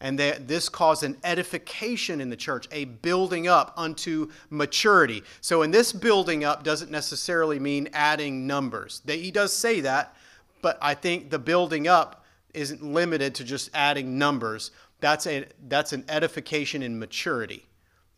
And 0.00 0.18
that 0.18 0.46
this 0.46 0.68
caused 0.68 1.02
an 1.04 1.16
edification 1.24 2.20
in 2.20 2.28
the 2.28 2.36
church, 2.36 2.68
a 2.70 2.84
building 2.84 3.48
up 3.48 3.72
unto 3.78 4.30
maturity. 4.50 5.22
So, 5.40 5.62
in 5.62 5.70
this 5.70 5.92
building 5.92 6.44
up 6.44 6.62
doesn't 6.62 6.90
necessarily 6.90 7.58
mean 7.58 7.88
adding 7.94 8.46
numbers. 8.46 9.00
He 9.06 9.30
does 9.30 9.54
say 9.54 9.80
that, 9.80 10.14
but 10.60 10.78
I 10.82 10.92
think 10.92 11.30
the 11.30 11.38
building 11.38 11.88
up 11.88 12.26
isn't 12.52 12.82
limited 12.82 13.34
to 13.36 13.44
just 13.44 13.70
adding 13.72 14.18
numbers. 14.18 14.70
That's, 15.00 15.26
a, 15.26 15.46
that's 15.68 15.92
an 15.92 16.04
edification 16.08 16.82
in 16.82 16.98
maturity. 16.98 17.66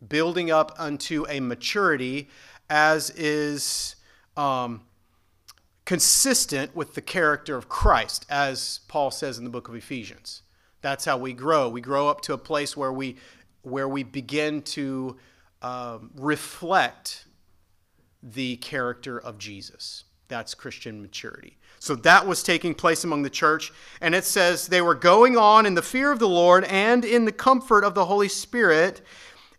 Building 0.07 0.49
up 0.49 0.73
unto 0.77 1.25
a 1.29 1.39
maturity 1.39 2.29
as 2.69 3.09
is 3.11 3.95
um, 4.37 4.81
consistent 5.85 6.75
with 6.75 6.93
the 6.93 7.01
character 7.01 7.55
of 7.55 7.67
Christ, 7.67 8.25
as 8.29 8.79
Paul 8.87 9.11
says 9.11 9.37
in 9.37 9.43
the 9.43 9.49
book 9.49 9.67
of 9.67 9.75
Ephesians. 9.75 10.43
That's 10.81 11.05
how 11.05 11.17
we 11.17 11.33
grow. 11.33 11.69
We 11.69 11.81
grow 11.81 12.07
up 12.07 12.21
to 12.21 12.33
a 12.33 12.37
place 12.37 12.77
where 12.77 12.93
we 12.93 13.17
where 13.61 13.89
we 13.89 14.03
begin 14.03 14.61
to 14.61 15.17
um, 15.61 16.11
reflect 16.15 17.25
the 18.23 18.57
character 18.57 19.19
of 19.19 19.37
Jesus. 19.37 20.05
That's 20.29 20.53
Christian 20.53 21.01
maturity. 21.01 21.57
So 21.79 21.95
that 21.95 22.27
was 22.27 22.43
taking 22.43 22.73
place 22.73 23.03
among 23.03 23.23
the 23.23 23.29
church. 23.29 23.71
And 24.01 24.13
it 24.13 24.25
says 24.25 24.67
they 24.67 24.81
were 24.81 24.95
going 24.95 25.37
on 25.37 25.65
in 25.65 25.75
the 25.75 25.81
fear 25.81 26.11
of 26.11 26.19
the 26.19 26.27
Lord 26.27 26.65
and 26.65 27.03
in 27.03 27.25
the 27.25 27.31
comfort 27.31 27.83
of 27.83 27.95
the 27.95 28.05
Holy 28.05 28.27
Spirit. 28.27 29.01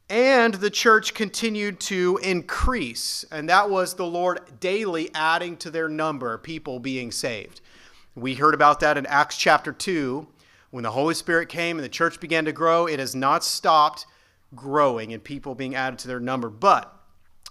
And 0.08 0.54
the 0.54 0.70
church 0.70 1.14
continued 1.14 1.80
to 1.80 2.18
increase. 2.22 3.24
And 3.30 3.48
that 3.48 3.70
was 3.70 3.94
the 3.94 4.06
Lord 4.06 4.40
daily 4.60 5.10
adding 5.14 5.56
to 5.58 5.70
their 5.70 5.88
number, 5.88 6.36
people 6.38 6.78
being 6.78 7.10
saved. 7.10 7.60
We 8.14 8.34
heard 8.34 8.54
about 8.54 8.80
that 8.80 8.98
in 8.98 9.06
Acts 9.06 9.36
chapter 9.36 9.72
2. 9.72 10.26
When 10.70 10.84
the 10.84 10.92
Holy 10.92 11.14
Spirit 11.14 11.48
came 11.48 11.78
and 11.78 11.84
the 11.84 11.88
church 11.88 12.20
began 12.20 12.44
to 12.44 12.52
grow, 12.52 12.86
it 12.86 12.98
has 13.00 13.14
not 13.14 13.44
stopped 13.44 14.06
growing 14.54 15.12
and 15.12 15.22
people 15.22 15.54
being 15.54 15.74
added 15.74 15.98
to 16.00 16.08
their 16.08 16.20
number. 16.20 16.48
But 16.48 16.94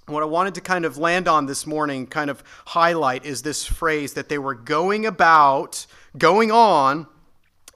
what 0.06 0.24
I 0.24 0.26
wanted 0.26 0.56
to 0.56 0.62
kind 0.62 0.86
of 0.86 0.98
land 0.98 1.28
on 1.28 1.46
this 1.46 1.68
morning, 1.68 2.08
kind 2.08 2.30
of 2.30 2.44
highlight, 2.68 3.26
is 3.26 3.42
this 3.42 3.66
phrase 3.66 4.14
that 4.14 4.30
they 4.30 4.38
were 4.38 4.56
going 4.56 5.06
about, 5.06 5.86
going 6.18 6.52
on 6.52 7.08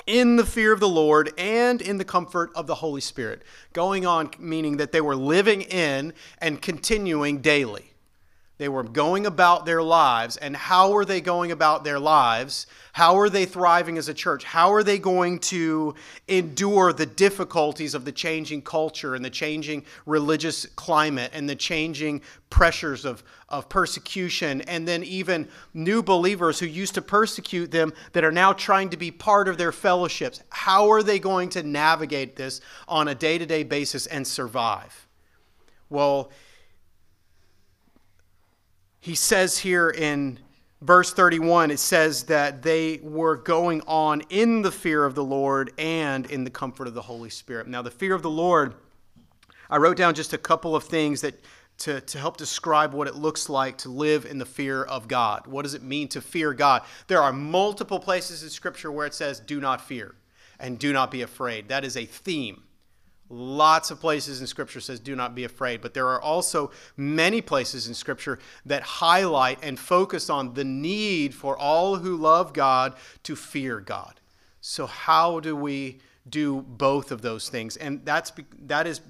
in 0.08 0.36
the 0.36 0.45
fear 0.45 0.73
of 0.73 0.79
the 0.79 0.89
Lord 0.89 1.32
and 1.38 1.82
in 1.82 1.97
the 1.97 2.06
comfort 2.06 2.51
of 2.56 2.67
the 2.67 2.75
Holy 2.75 3.01
Spirit. 3.01 3.43
Going 3.73 4.06
on 4.06 4.32
meaning 4.39 4.77
that 4.77 4.91
they 4.91 5.01
were 5.01 5.15
living 5.15 5.62
in 5.62 6.13
and 6.39 6.62
continuing 6.62 7.39
daily. 7.39 7.92
They 8.59 8.69
were 8.69 8.83
going 8.83 9.25
about 9.25 9.65
their 9.65 9.81
lives. 9.81 10.37
And 10.37 10.55
how 10.55 10.91
were 10.91 11.05
they 11.05 11.21
going 11.21 11.51
about 11.51 11.83
their 11.83 11.99
lives? 11.99 12.67
How 12.91 13.17
are 13.17 13.29
they 13.29 13.45
thriving 13.45 13.97
as 13.97 14.07
a 14.07 14.13
church? 14.13 14.43
How 14.43 14.71
are 14.73 14.83
they 14.83 14.99
going 14.99 15.39
to 15.39 15.95
endure 16.27 16.93
the 16.93 17.07
difficulties 17.07 17.95
of 17.95 18.05
the 18.05 18.11
changing 18.11 18.61
culture 18.61 19.15
and 19.15 19.25
the 19.25 19.31
changing 19.31 19.85
religious 20.05 20.67
climate 20.67 21.31
and 21.33 21.49
the 21.49 21.55
changing 21.55 22.21
pressures 22.51 23.05
of, 23.05 23.23
of 23.49 23.69
persecution? 23.69 24.61
And 24.61 24.87
then 24.87 25.03
even 25.03 25.47
new 25.73 26.03
believers 26.03 26.59
who 26.59 26.67
used 26.67 26.93
to 26.93 27.01
persecute 27.01 27.71
them 27.71 27.91
that 28.11 28.23
are 28.23 28.31
now 28.31 28.53
trying 28.53 28.91
to 28.91 28.97
be 28.97 29.09
part 29.09 29.47
of 29.47 29.57
their 29.57 29.71
fellowships. 29.71 30.43
How 30.49 30.91
are 30.91 31.01
they 31.01 31.17
going 31.17 31.49
to 31.49 31.63
navigate 31.63 32.35
this 32.35 32.61
on 32.87 33.07
a 33.07 33.15
day 33.15 33.39
to 33.39 33.47
day 33.47 33.63
basis 33.63 34.05
and 34.05 34.27
survive? 34.27 35.07
Well, 35.89 36.31
he 39.03 39.15
says 39.15 39.57
here 39.57 39.89
in 39.89 40.39
verse 40.81 41.11
31, 41.11 41.71
it 41.71 41.79
says 41.79 42.23
that 42.23 42.61
they 42.61 43.01
were 43.03 43.35
going 43.35 43.81
on 43.85 44.21
in 44.29 44.61
the 44.61 44.71
fear 44.71 45.03
of 45.03 45.13
the 45.13 45.23
Lord 45.23 45.73
and 45.77 46.25
in 46.31 46.45
the 46.45 46.49
comfort 46.49 46.87
of 46.87 46.93
the 46.93 47.01
Holy 47.01 47.29
Spirit. 47.29 47.67
Now, 47.67 47.81
the 47.81 47.91
fear 47.91 48.15
of 48.15 48.21
the 48.21 48.29
Lord, 48.29 48.75
I 49.69 49.75
wrote 49.75 49.97
down 49.97 50.13
just 50.13 50.31
a 50.31 50.37
couple 50.37 50.73
of 50.73 50.85
things 50.85 51.19
that 51.19 51.35
to, 51.79 51.99
to 51.99 52.17
help 52.17 52.37
describe 52.37 52.93
what 52.93 53.09
it 53.09 53.15
looks 53.15 53.49
like 53.49 53.77
to 53.79 53.89
live 53.89 54.25
in 54.25 54.37
the 54.37 54.45
fear 54.45 54.83
of 54.83 55.09
God. 55.09 55.47
What 55.47 55.63
does 55.63 55.73
it 55.73 55.83
mean 55.83 56.07
to 56.07 56.21
fear 56.21 56.53
God? 56.53 56.83
There 57.07 57.21
are 57.21 57.33
multiple 57.33 57.99
places 57.99 58.41
in 58.41 58.49
Scripture 58.49 58.89
where 58.89 59.05
it 59.05 59.13
says, 59.13 59.41
do 59.41 59.59
not 59.59 59.81
fear 59.81 60.15
and 60.61 60.79
do 60.79 60.93
not 60.93 61.11
be 61.11 61.23
afraid. 61.23 61.67
That 61.67 61.83
is 61.83 61.97
a 61.97 62.05
theme. 62.05 62.63
Lots 63.35 63.89
of 63.89 63.99
places 63.99 64.41
in 64.41 64.47
Scripture 64.47 64.79
says, 64.79 64.99
do 64.99 65.15
not 65.15 65.33
be 65.33 65.43
afraid. 65.43 65.81
But 65.81 65.95
there 65.95 66.07
are 66.07 66.21
also 66.21 66.69
many 66.95 67.41
places 67.41 67.87
in 67.87 67.95
Scripture 67.95 68.37
that 68.65 68.83
highlight 68.83 69.57
and 69.63 69.79
focus 69.79 70.29
on 70.29 70.53
the 70.53 70.63
need 70.63 71.33
for 71.33 71.57
all 71.57 71.95
who 71.95 72.15
love 72.15 72.53
God 72.53 72.95
to 73.23 73.35
fear 73.35 73.79
God. 73.79 74.19
So, 74.61 74.85
how 74.85 75.39
do 75.39 75.55
we 75.55 75.99
do 76.29 76.61
both 76.61 77.11
of 77.11 77.23
those 77.23 77.49
things? 77.49 77.75
And 77.75 78.05
that's 78.05 78.31
that 78.65 78.85
is 78.85 79.01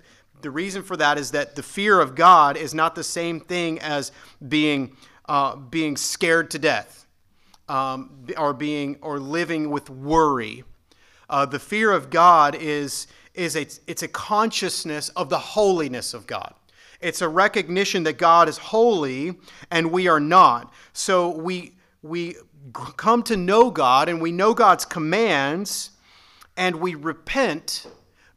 the 0.42 0.50
reason 0.50 0.84
for 0.84 0.96
that 0.98 1.18
is 1.18 1.32
that 1.32 1.56
the 1.58 1.64
fear 1.64 2.00
of 2.00 2.16
God 2.16 2.56
is 2.56 2.74
not 2.74 2.96
the 2.96 3.04
same 3.04 3.42
thing 3.42 3.78
as 3.80 4.14
being 4.48 4.96
uh, 5.28 5.58
being 5.58 5.98
scared 5.98 6.50
to 6.52 6.60
death, 6.60 7.06
um, 7.68 8.26
or 8.38 8.54
being 8.54 8.98
or 9.02 9.20
living 9.20 9.70
with 9.70 9.90
worry. 9.90 10.64
Uh, 11.30 11.46
the 11.46 11.60
fear 11.60 11.92
of 11.92 12.10
God 12.10 12.56
is 12.56 13.08
is 13.34 13.56
a, 13.56 13.68
it's 13.88 14.04
a 14.04 14.08
consciousness 14.08 15.10
of 15.10 15.30
the 15.30 15.40
holiness 15.40 16.14
of 16.14 16.28
God. 16.28 16.54
It's 17.02 17.22
a 17.22 17.28
recognition 17.28 18.04
that 18.04 18.18
God 18.18 18.48
is 18.48 18.58
holy 18.58 19.36
and 19.72 19.92
we 19.92 20.08
are 20.08 20.20
not. 20.20 20.72
So 20.94 21.30
we, 21.30 21.74
we 22.02 22.36
come 22.72 23.24
to 23.24 23.36
know 23.36 23.72
God 23.72 24.08
and 24.08 24.22
we 24.22 24.32
know 24.32 24.54
God's 24.54 24.86
commands 24.86 25.92
and 26.56 26.78
we 26.78 26.96
repent 26.96 27.88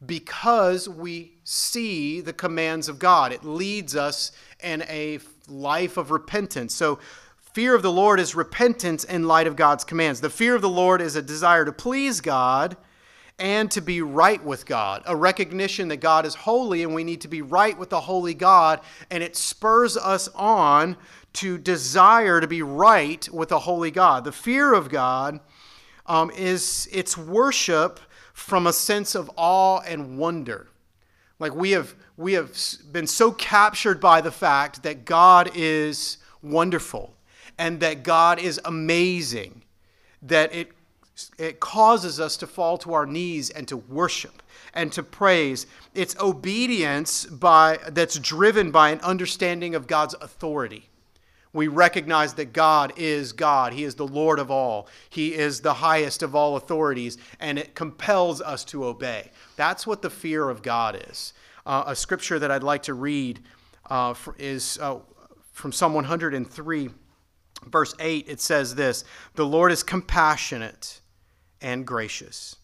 because 0.05 0.89
we 0.89 1.33
see 1.45 2.21
the 2.21 2.33
commands 2.33 2.89
of 2.89 2.99
God. 2.99 3.33
It 3.33 3.45
leads 3.45 3.95
us 3.95 4.33
in 4.63 4.83
a 4.83 5.21
life 5.49 5.97
of 5.97 6.11
repentance. 6.11 6.75
So, 6.75 6.99
fear 7.53 7.75
of 7.75 7.83
the 7.83 7.93
Lord 7.93 8.21
is 8.21 8.35
repentance 8.35 9.05
in 9.05 9.27
light 9.27 9.47
of 9.47 9.57
God's 9.57 9.85
commands. 9.85 10.21
The 10.21 10.29
fear 10.29 10.55
of 10.55 10.61
the 10.61 10.69
Lord 10.69 11.01
is 11.01 11.17
a 11.17 11.23
desire 11.23 11.65
to 11.65 11.73
please 11.73 12.21
God 12.21 12.77
and 13.39 13.71
to 13.71 13.81
be 13.81 14.01
right 14.01 14.43
with 14.43 14.65
God, 14.65 15.03
a 15.05 15.15
recognition 15.15 15.89
that 15.89 15.99
God 15.99 16.25
is 16.25 16.35
holy 16.35 16.83
and 16.83 16.95
we 16.95 17.05
need 17.05 17.21
to 17.21 17.29
be 17.29 17.43
right 17.43 17.79
with 17.79 17.91
the 17.91 18.01
holy 18.01 18.35
God, 18.35 18.81
and 19.11 19.23
it 19.23 19.37
spurs 19.37 19.97
us 19.97 20.29
on 20.35 20.97
to 21.35 21.59
desire 21.59 22.41
to 22.41 22.47
be 22.47 22.63
right 22.63 23.29
with 23.31 23.51
the 23.51 23.59
holy 23.61 23.91
God. 23.91 24.25
The 24.25 24.33
fear 24.33 24.73
of 24.73 24.89
God 24.89 25.41
um, 26.07 26.31
is 26.31 26.89
its 26.91 27.17
worship 27.17 28.01
from 28.33 28.67
a 28.67 28.73
sense 28.73 29.15
of 29.15 29.31
awe 29.37 29.81
and 29.81 30.19
wonder. 30.19 30.69
Like 31.39 31.55
we 31.55 31.73
have 31.73 31.95
we 32.17 32.33
have 32.33 32.57
been 32.91 33.07
so 33.07 33.33
captured 33.33 34.01
by 34.01 34.23
the 34.23 34.31
fact 34.31 34.83
that 34.85 35.05
God 35.05 35.51
is 35.55 36.17
wonderful 36.43 37.15
and 37.59 37.81
that 37.81 38.03
God 38.03 38.39
is 38.39 38.59
amazing 38.65 39.63
that 40.23 40.55
it 40.55 40.73
it 41.39 41.61
causes 41.61 42.21
us 42.21 42.37
to 42.39 42.47
fall 42.47 42.77
to 42.79 42.93
our 42.93 43.07
knees 43.07 43.51
and 43.51 43.67
to 43.69 43.77
worship 43.77 44.43
and 44.75 44.93
to 44.93 45.03
praise. 45.03 45.67
It's 45.95 46.17
obedience 46.21 47.25
by, 47.25 47.79
that's 47.89 48.19
driven 48.19 48.71
by 48.71 48.91
an 48.91 49.01
understanding 49.01 49.75
of 49.75 49.87
God's 49.87 50.15
authority. 50.21 50.91
We 51.55 51.69
recognize 51.69 52.35
that 52.35 52.53
God 52.53 52.93
is 52.97 53.33
God. 53.33 53.73
He 53.73 53.85
is 53.85 53.95
the 53.95 54.07
Lord 54.07 54.39
of 54.39 54.51
all. 54.51 54.89
He 55.09 55.35
is 55.35 55.63
the 55.63 55.73
highest 55.73 56.23
of 56.23 56.35
all 56.35 56.57
authorities, 56.57 57.17
and 57.41 57.59
it 57.59 57.75
compels 57.75 58.43
us 58.43 58.63
to 58.67 58.85
obey. 58.85 59.31
That's 59.57 59.87
what 59.87 60.03
the 60.03 60.11
fear 60.11 60.51
of 60.51 60.63
God 60.63 61.03
is. 61.09 61.33
Uh, 61.65 61.85
a 61.87 61.97
scripture 61.97 62.39
that 62.39 62.51
I'd 62.51 62.63
like 62.63 62.83
to 62.85 62.95
read 62.95 63.41
uh, 63.89 64.13
is 64.39 64.79
uh, 64.83 64.99
from 65.53 65.73
Psalm 65.73 65.95
103, 65.95 66.91
verse 67.69 67.95
8. 68.01 68.27
It 68.29 68.41
says 68.43 68.75
this 68.75 69.05
The 69.35 69.47
Lord 69.47 69.73
is 69.73 69.83
compassionate 69.83 71.01
and 71.61 71.87
gracious, 71.87 72.57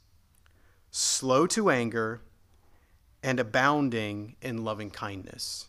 slow 0.90 1.46
to 1.48 1.70
anger, 1.70 2.20
and 3.22 3.38
abounding 3.38 4.36
in 4.42 4.64
loving 4.64 4.90
kindness. 4.90 5.66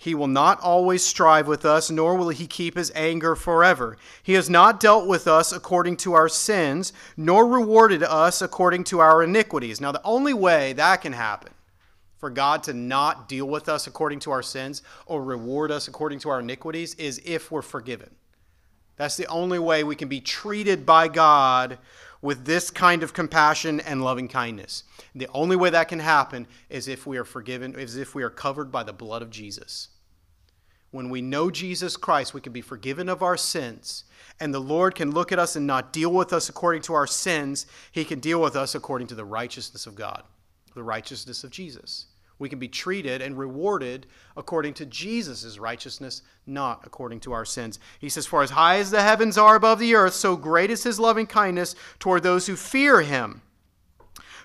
He 0.00 0.14
will 0.14 0.28
not 0.28 0.58
always 0.60 1.04
strive 1.04 1.46
with 1.46 1.66
us, 1.66 1.90
nor 1.90 2.16
will 2.16 2.30
he 2.30 2.46
keep 2.46 2.74
his 2.74 2.90
anger 2.94 3.36
forever. 3.36 3.98
He 4.22 4.32
has 4.32 4.48
not 4.48 4.80
dealt 4.80 5.06
with 5.06 5.28
us 5.28 5.52
according 5.52 5.98
to 5.98 6.14
our 6.14 6.28
sins, 6.28 6.94
nor 7.18 7.46
rewarded 7.46 8.02
us 8.02 8.40
according 8.40 8.84
to 8.84 9.00
our 9.00 9.22
iniquities. 9.22 9.78
Now, 9.78 9.92
the 9.92 10.02
only 10.02 10.32
way 10.32 10.72
that 10.72 11.02
can 11.02 11.12
happen, 11.12 11.52
for 12.16 12.30
God 12.30 12.62
to 12.62 12.72
not 12.72 13.28
deal 13.28 13.46
with 13.46 13.68
us 13.68 13.86
according 13.86 14.20
to 14.20 14.30
our 14.30 14.42
sins 14.42 14.82
or 15.04 15.22
reward 15.22 15.70
us 15.70 15.86
according 15.86 16.20
to 16.20 16.30
our 16.30 16.40
iniquities, 16.40 16.94
is 16.94 17.20
if 17.26 17.50
we're 17.50 17.60
forgiven. 17.60 18.10
That's 18.96 19.18
the 19.18 19.26
only 19.26 19.58
way 19.58 19.84
we 19.84 19.96
can 19.96 20.08
be 20.08 20.20
treated 20.22 20.86
by 20.86 21.08
God 21.08 21.78
with 22.22 22.44
this 22.44 22.70
kind 22.70 23.02
of 23.02 23.12
compassion 23.12 23.80
and 23.80 24.04
loving 24.04 24.28
kindness. 24.28 24.84
The 25.14 25.28
only 25.32 25.56
way 25.56 25.70
that 25.70 25.88
can 25.88 26.00
happen 26.00 26.46
is 26.68 26.88
if 26.88 27.06
we 27.06 27.16
are 27.16 27.24
forgiven, 27.24 27.74
is 27.74 27.96
if 27.96 28.14
we 28.14 28.22
are 28.22 28.30
covered 28.30 28.70
by 28.70 28.82
the 28.82 28.92
blood 28.92 29.22
of 29.22 29.30
Jesus. 29.30 29.88
When 30.90 31.08
we 31.08 31.22
know 31.22 31.50
Jesus 31.50 31.96
Christ, 31.96 32.34
we 32.34 32.40
can 32.40 32.52
be 32.52 32.60
forgiven 32.60 33.08
of 33.08 33.22
our 33.22 33.36
sins, 33.36 34.04
and 34.40 34.52
the 34.52 34.60
Lord 34.60 34.94
can 34.94 35.12
look 35.12 35.30
at 35.30 35.38
us 35.38 35.54
and 35.54 35.66
not 35.66 35.92
deal 35.92 36.12
with 36.12 36.32
us 36.32 36.48
according 36.48 36.82
to 36.82 36.94
our 36.94 37.06
sins. 37.06 37.66
He 37.92 38.04
can 38.04 38.18
deal 38.18 38.40
with 38.40 38.56
us 38.56 38.74
according 38.74 39.06
to 39.08 39.14
the 39.14 39.24
righteousness 39.24 39.86
of 39.86 39.94
God, 39.94 40.24
the 40.74 40.82
righteousness 40.82 41.44
of 41.44 41.50
Jesus. 41.50 42.06
We 42.40 42.48
can 42.48 42.58
be 42.58 42.68
treated 42.68 43.22
and 43.22 43.38
rewarded 43.38 44.06
according 44.36 44.74
to 44.74 44.86
Jesus' 44.86 45.58
righteousness, 45.58 46.22
not 46.46 46.80
according 46.84 47.20
to 47.20 47.32
our 47.32 47.44
sins. 47.44 47.78
He 48.00 48.08
says, 48.08 48.26
For 48.26 48.42
as 48.42 48.50
high 48.50 48.78
as 48.78 48.90
the 48.90 49.02
heavens 49.02 49.38
are 49.38 49.54
above 49.54 49.78
the 49.78 49.94
earth, 49.94 50.14
so 50.14 50.36
great 50.36 50.70
is 50.70 50.82
his 50.82 50.98
loving 50.98 51.26
kindness 51.26 51.76
toward 51.98 52.22
those 52.22 52.46
who 52.46 52.56
fear 52.56 53.02
him. 53.02 53.42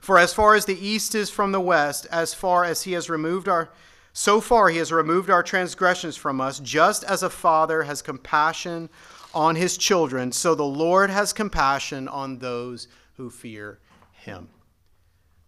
For 0.01 0.19
as 0.19 0.33
far 0.33 0.53
as 0.53 0.65
the 0.65 0.77
east 0.77 1.15
is 1.15 1.29
from 1.29 1.53
the 1.53 1.61
west, 1.61 2.05
as 2.11 2.33
far 2.33 2.65
as 2.65 2.83
he 2.83 2.91
has 2.91 3.09
removed 3.09 3.47
our 3.47 3.71
so 4.17 4.39
far 4.39 4.69
he 4.69 4.77
has 4.77 4.93
removed 4.93 5.29
our 5.29 5.43
transgressions 5.43 6.15
from 6.15 6.39
us, 6.39 6.59
just 6.59 7.03
as 7.03 7.21
a 7.21 7.29
father 7.29 7.83
has 7.83 8.01
compassion 8.01 8.89
on 9.33 9.57
his 9.57 9.77
children, 9.77 10.31
so 10.31 10.55
the 10.55 10.63
Lord 10.63 11.09
has 11.09 11.33
compassion 11.33 12.07
on 12.07 12.39
those 12.39 12.87
who 13.17 13.29
fear 13.29 13.79
him. 14.13 14.47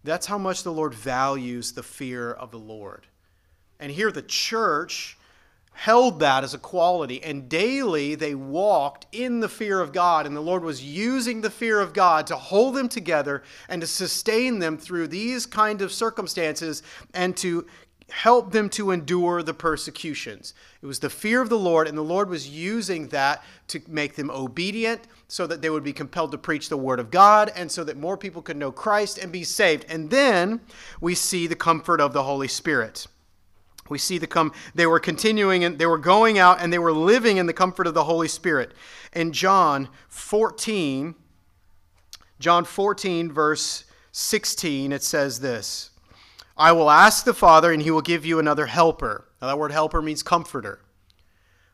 That's 0.04 0.26
how 0.26 0.38
much 0.38 0.62
the 0.62 0.72
Lord 0.72 0.94
values 0.94 1.72
the 1.72 1.82
fear 1.82 2.32
of 2.32 2.50
the 2.50 2.58
Lord. 2.58 3.06
And 3.80 3.92
here 3.92 4.10
the 4.10 4.22
church 4.22 5.18
held 5.72 6.18
that 6.18 6.42
as 6.42 6.54
a 6.54 6.58
quality, 6.58 7.22
and 7.22 7.48
daily 7.48 8.16
they 8.16 8.34
walked 8.34 9.06
in 9.12 9.38
the 9.38 9.48
fear 9.48 9.80
of 9.80 9.92
God, 9.92 10.26
and 10.26 10.34
the 10.34 10.40
Lord 10.40 10.64
was 10.64 10.82
using 10.82 11.40
the 11.40 11.50
fear 11.50 11.80
of 11.80 11.92
God 11.92 12.26
to 12.26 12.36
hold 12.36 12.74
them 12.74 12.88
together 12.88 13.44
and 13.68 13.80
to 13.80 13.86
sustain 13.86 14.58
them 14.58 14.76
through 14.76 15.06
these 15.06 15.46
kind 15.46 15.80
of 15.80 15.92
circumstances 15.92 16.82
and 17.14 17.36
to 17.36 17.64
help 18.10 18.52
them 18.52 18.68
to 18.70 18.90
endure 18.90 19.42
the 19.42 19.54
persecutions. 19.54 20.54
It 20.80 20.86
was 20.86 21.00
the 21.00 21.10
fear 21.10 21.42
of 21.42 21.48
the 21.48 21.58
Lord, 21.58 21.86
and 21.86 21.96
the 21.96 22.02
Lord 22.02 22.30
was 22.30 22.48
using 22.48 23.08
that 23.08 23.44
to 23.68 23.80
make 23.86 24.16
them 24.16 24.30
obedient 24.30 25.02
so 25.28 25.46
that 25.46 25.60
they 25.60 25.70
would 25.70 25.84
be 25.84 25.92
compelled 25.92 26.32
to 26.32 26.38
preach 26.38 26.68
the 26.68 26.76
word 26.76 27.00
of 27.00 27.10
God 27.10 27.52
and 27.54 27.70
so 27.70 27.84
that 27.84 27.96
more 27.96 28.16
people 28.16 28.40
could 28.40 28.56
know 28.56 28.72
Christ 28.72 29.18
and 29.18 29.30
be 29.30 29.44
saved. 29.44 29.84
And 29.88 30.10
then 30.10 30.60
we 31.00 31.14
see 31.14 31.46
the 31.46 31.54
comfort 31.54 32.00
of 32.00 32.12
the 32.12 32.22
Holy 32.22 32.48
Spirit 32.48 33.06
we 33.90 33.98
see 33.98 34.18
the 34.18 34.26
come 34.26 34.52
they 34.74 34.86
were 34.86 35.00
continuing 35.00 35.64
and 35.64 35.78
they 35.78 35.86
were 35.86 35.98
going 35.98 36.38
out 36.38 36.60
and 36.60 36.72
they 36.72 36.78
were 36.78 36.92
living 36.92 37.36
in 37.36 37.46
the 37.46 37.52
comfort 37.52 37.86
of 37.86 37.94
the 37.94 38.04
holy 38.04 38.28
spirit 38.28 38.72
in 39.12 39.32
john 39.32 39.88
14 40.08 41.14
john 42.38 42.64
14 42.64 43.32
verse 43.32 43.84
16 44.12 44.92
it 44.92 45.02
says 45.02 45.40
this 45.40 45.90
i 46.58 46.72
will 46.72 46.90
ask 46.90 47.24
the 47.24 47.34
father 47.34 47.72
and 47.72 47.82
he 47.82 47.90
will 47.90 48.02
give 48.02 48.26
you 48.26 48.38
another 48.38 48.66
helper 48.66 49.28
now 49.40 49.46
that 49.46 49.58
word 49.58 49.72
helper 49.72 50.02
means 50.02 50.22
comforter 50.22 50.80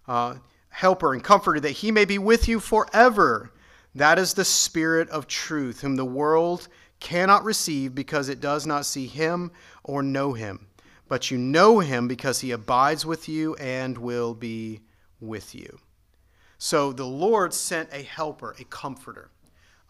uh, 0.07 0.35
helper 0.68 1.12
and 1.14 1.25
comforter 1.25 1.61
that 1.61 1.70
he 1.70 1.90
may 1.90 2.05
be 2.05 2.18
with 2.18 2.49
you 2.49 2.61
forever 2.61 3.53
that 3.94 4.18
is 4.18 4.35
the 4.35 4.44
spirit 4.44 5.09
of 5.11 5.27
truth 5.27 5.81
whom 5.81 5.97
the 5.97 6.05
world 6.05 6.68
cannot 7.01 7.44
receive 7.44 7.94
because 7.94 8.29
it 8.29 8.40
does 8.40 8.66
not 8.66 8.85
see 8.85 9.07
him 9.07 9.51
or 9.83 10.03
know 10.03 10.33
him 10.33 10.66
but 11.09 11.31
you 11.31 11.38
know 11.38 11.81
him 11.81 12.09
because 12.09 12.40
he 12.40 12.51
abides 12.51 13.05
with 13.05 13.29
you 13.29 13.55
and 13.57 13.97
will 13.99 14.35
be 14.35 14.81
with 15.20 15.55
you. 15.55 15.79
So 16.59 16.92
the 16.92 17.07
Lord 17.07 17.53
sent 17.53 17.90
a 17.92 18.03
helper, 18.03 18.55
a 18.59 18.64
comforter. 18.64 19.31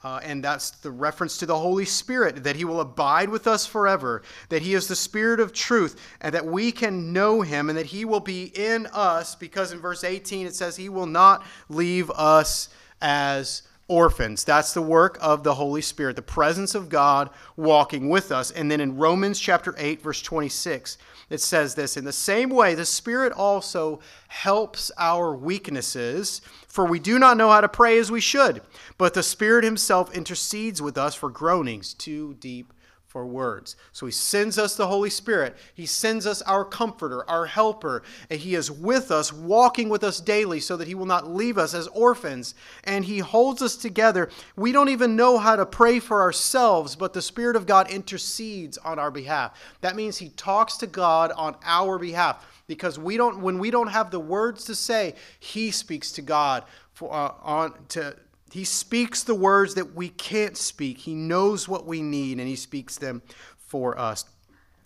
Uh, 0.05 0.21
and 0.23 0.45
that's 0.45 0.71
the 0.71 0.91
reference 0.91 1.39
to 1.39 1.47
the 1.47 1.59
Holy 1.59 1.87
Spirit, 1.87 2.45
that 2.45 2.57
He 2.57 2.67
will 2.67 2.81
abide 2.81 3.31
with 3.31 3.47
us 3.47 3.65
forever, 3.65 4.23
that 4.51 4.61
He 4.61 4.75
is 4.75 4.87
the 4.87 4.95
Spirit 4.95 5.41
of 5.41 5.55
truth, 5.55 5.99
and 6.21 6.35
that 6.35 6.45
we 6.45 6.71
can 6.71 7.13
know 7.15 7.41
Him, 7.41 7.71
and 7.71 7.79
that 7.79 7.87
He 7.87 8.05
will 8.05 8.21
be 8.21 8.53
in 8.55 8.87
us, 8.93 9.35
because 9.35 9.73
in 9.73 9.81
verse 9.81 10.05
18 10.05 10.47
it 10.47 10.55
says, 10.55 10.77
He 10.77 10.91
will 10.91 11.07
not 11.07 11.43
leave 11.71 12.11
us 12.11 12.69
as 13.01 13.63
orphans. 13.89 14.45
That's 14.45 14.75
the 14.75 14.83
work 14.83 15.19
of 15.21 15.43
the 15.43 15.55
Holy 15.55 15.83
Spirit, 15.83 16.17
the 16.17 16.23
presence 16.23 16.75
of 16.75 16.89
God 16.89 17.31
walking 17.57 18.09
with 18.11 18.31
us. 18.31 18.51
And 18.51 18.71
then 18.71 18.81
in 18.81 18.97
Romans 18.97 19.39
chapter 19.39 19.75
8, 19.79 20.03
verse 20.03 20.23
26, 20.23 20.99
it 21.31 21.41
says 21.41 21.75
this 21.75 21.97
In 21.97 22.05
the 22.05 22.13
same 22.13 22.51
way, 22.51 22.75
the 22.75 22.85
Spirit 22.85 23.33
also 23.33 24.01
helps 24.29 24.93
our 24.99 25.35
weaknesses, 25.35 26.43
for 26.69 26.85
we 26.85 26.99
do 26.99 27.19
not 27.19 27.37
know 27.39 27.51
how 27.51 27.63
to 27.63 27.69
pray 27.69 27.99
as 27.99 28.11
we 28.11 28.21
should, 28.21 28.61
but 28.99 29.15
the 29.15 29.23
Spirit 29.23 29.65
Himself 29.65 30.15
intercedes 30.15 30.83
with 30.83 30.99
us 30.99 31.15
for 31.15 31.31
groanings 31.31 31.95
too 31.95 32.35
deep 32.35 32.74
for 33.15 33.25
words. 33.25 33.77
So 33.93 34.07
he 34.07 34.13
sends 34.13 34.59
us 34.59 34.75
the 34.75 34.89
Holy 34.89 35.09
Spirit. 35.09 35.57
He 35.73 35.87
sends 35.87 36.27
us 36.27 36.43
our 36.43 36.65
comforter, 36.65 37.25
our 37.31 37.47
helper, 37.47 38.03
and 38.29 38.41
he 38.41 38.57
is 38.57 38.73
with 38.73 39.13
us, 39.13 39.33
walking 39.33 39.89
with 39.89 40.03
us 40.03 40.19
daily 40.21 40.59
so 40.59 40.77
that 40.77 40.89
he 40.89 40.97
will 40.97 41.07
not 41.07 41.31
leave 41.31 41.57
us 41.57 41.75
as 41.75 41.87
orphans. 41.87 42.57
And 42.83 43.05
he 43.05 43.21
holds 43.21 43.63
us 43.63 43.77
together. 43.77 44.31
We 44.57 44.73
don't 44.73 44.89
even 44.89 45.15
know 45.15 45.39
how 45.39 45.55
to 45.55 45.65
pray 45.65 46.01
for 46.01 46.23
ourselves, 46.23 46.97
but 46.97 47.13
the 47.13 47.23
Spirit 47.23 47.55
of 47.55 47.67
God 47.67 47.89
intercedes 47.89 48.79
on 48.79 48.99
our 48.99 49.13
behalf. 49.13 49.57
That 49.81 49.95
means 49.95 50.19
he 50.19 50.31
talks 50.31 50.77
to 50.79 50.89
God 50.89 51.31
on 51.37 51.55
our 51.63 52.01
behalf 52.01 52.45
because 52.67 52.99
we 52.99 53.17
don't 53.17 53.43
when 53.43 53.61
we 53.61 53.71
don't 53.71 53.93
have 53.93 54.11
the 54.11 54.19
words 54.19 54.65
to 54.65 54.75
say, 54.75 55.15
he 55.39 55.71
speaks 55.71 56.11
to 56.13 56.23
God 56.23 56.65
for 56.95 57.15
uh, 57.15 57.33
on 57.45 57.75
to 57.91 58.17
he 58.55 58.63
speaks 58.63 59.25
the 59.25 59.35
words 59.35 59.75
that 59.75 59.97
we 59.97 60.11
can't 60.11 60.57
speak. 60.57 60.99
He 60.99 61.13
knows 61.13 61.69
what 61.69 61.87
we 61.87 62.03
need, 62.03 62.39
and 62.39 62.47
He 62.47 62.55
speaks 62.55 62.97
them 62.97 63.21
for 63.59 63.99
us. 63.99 64.27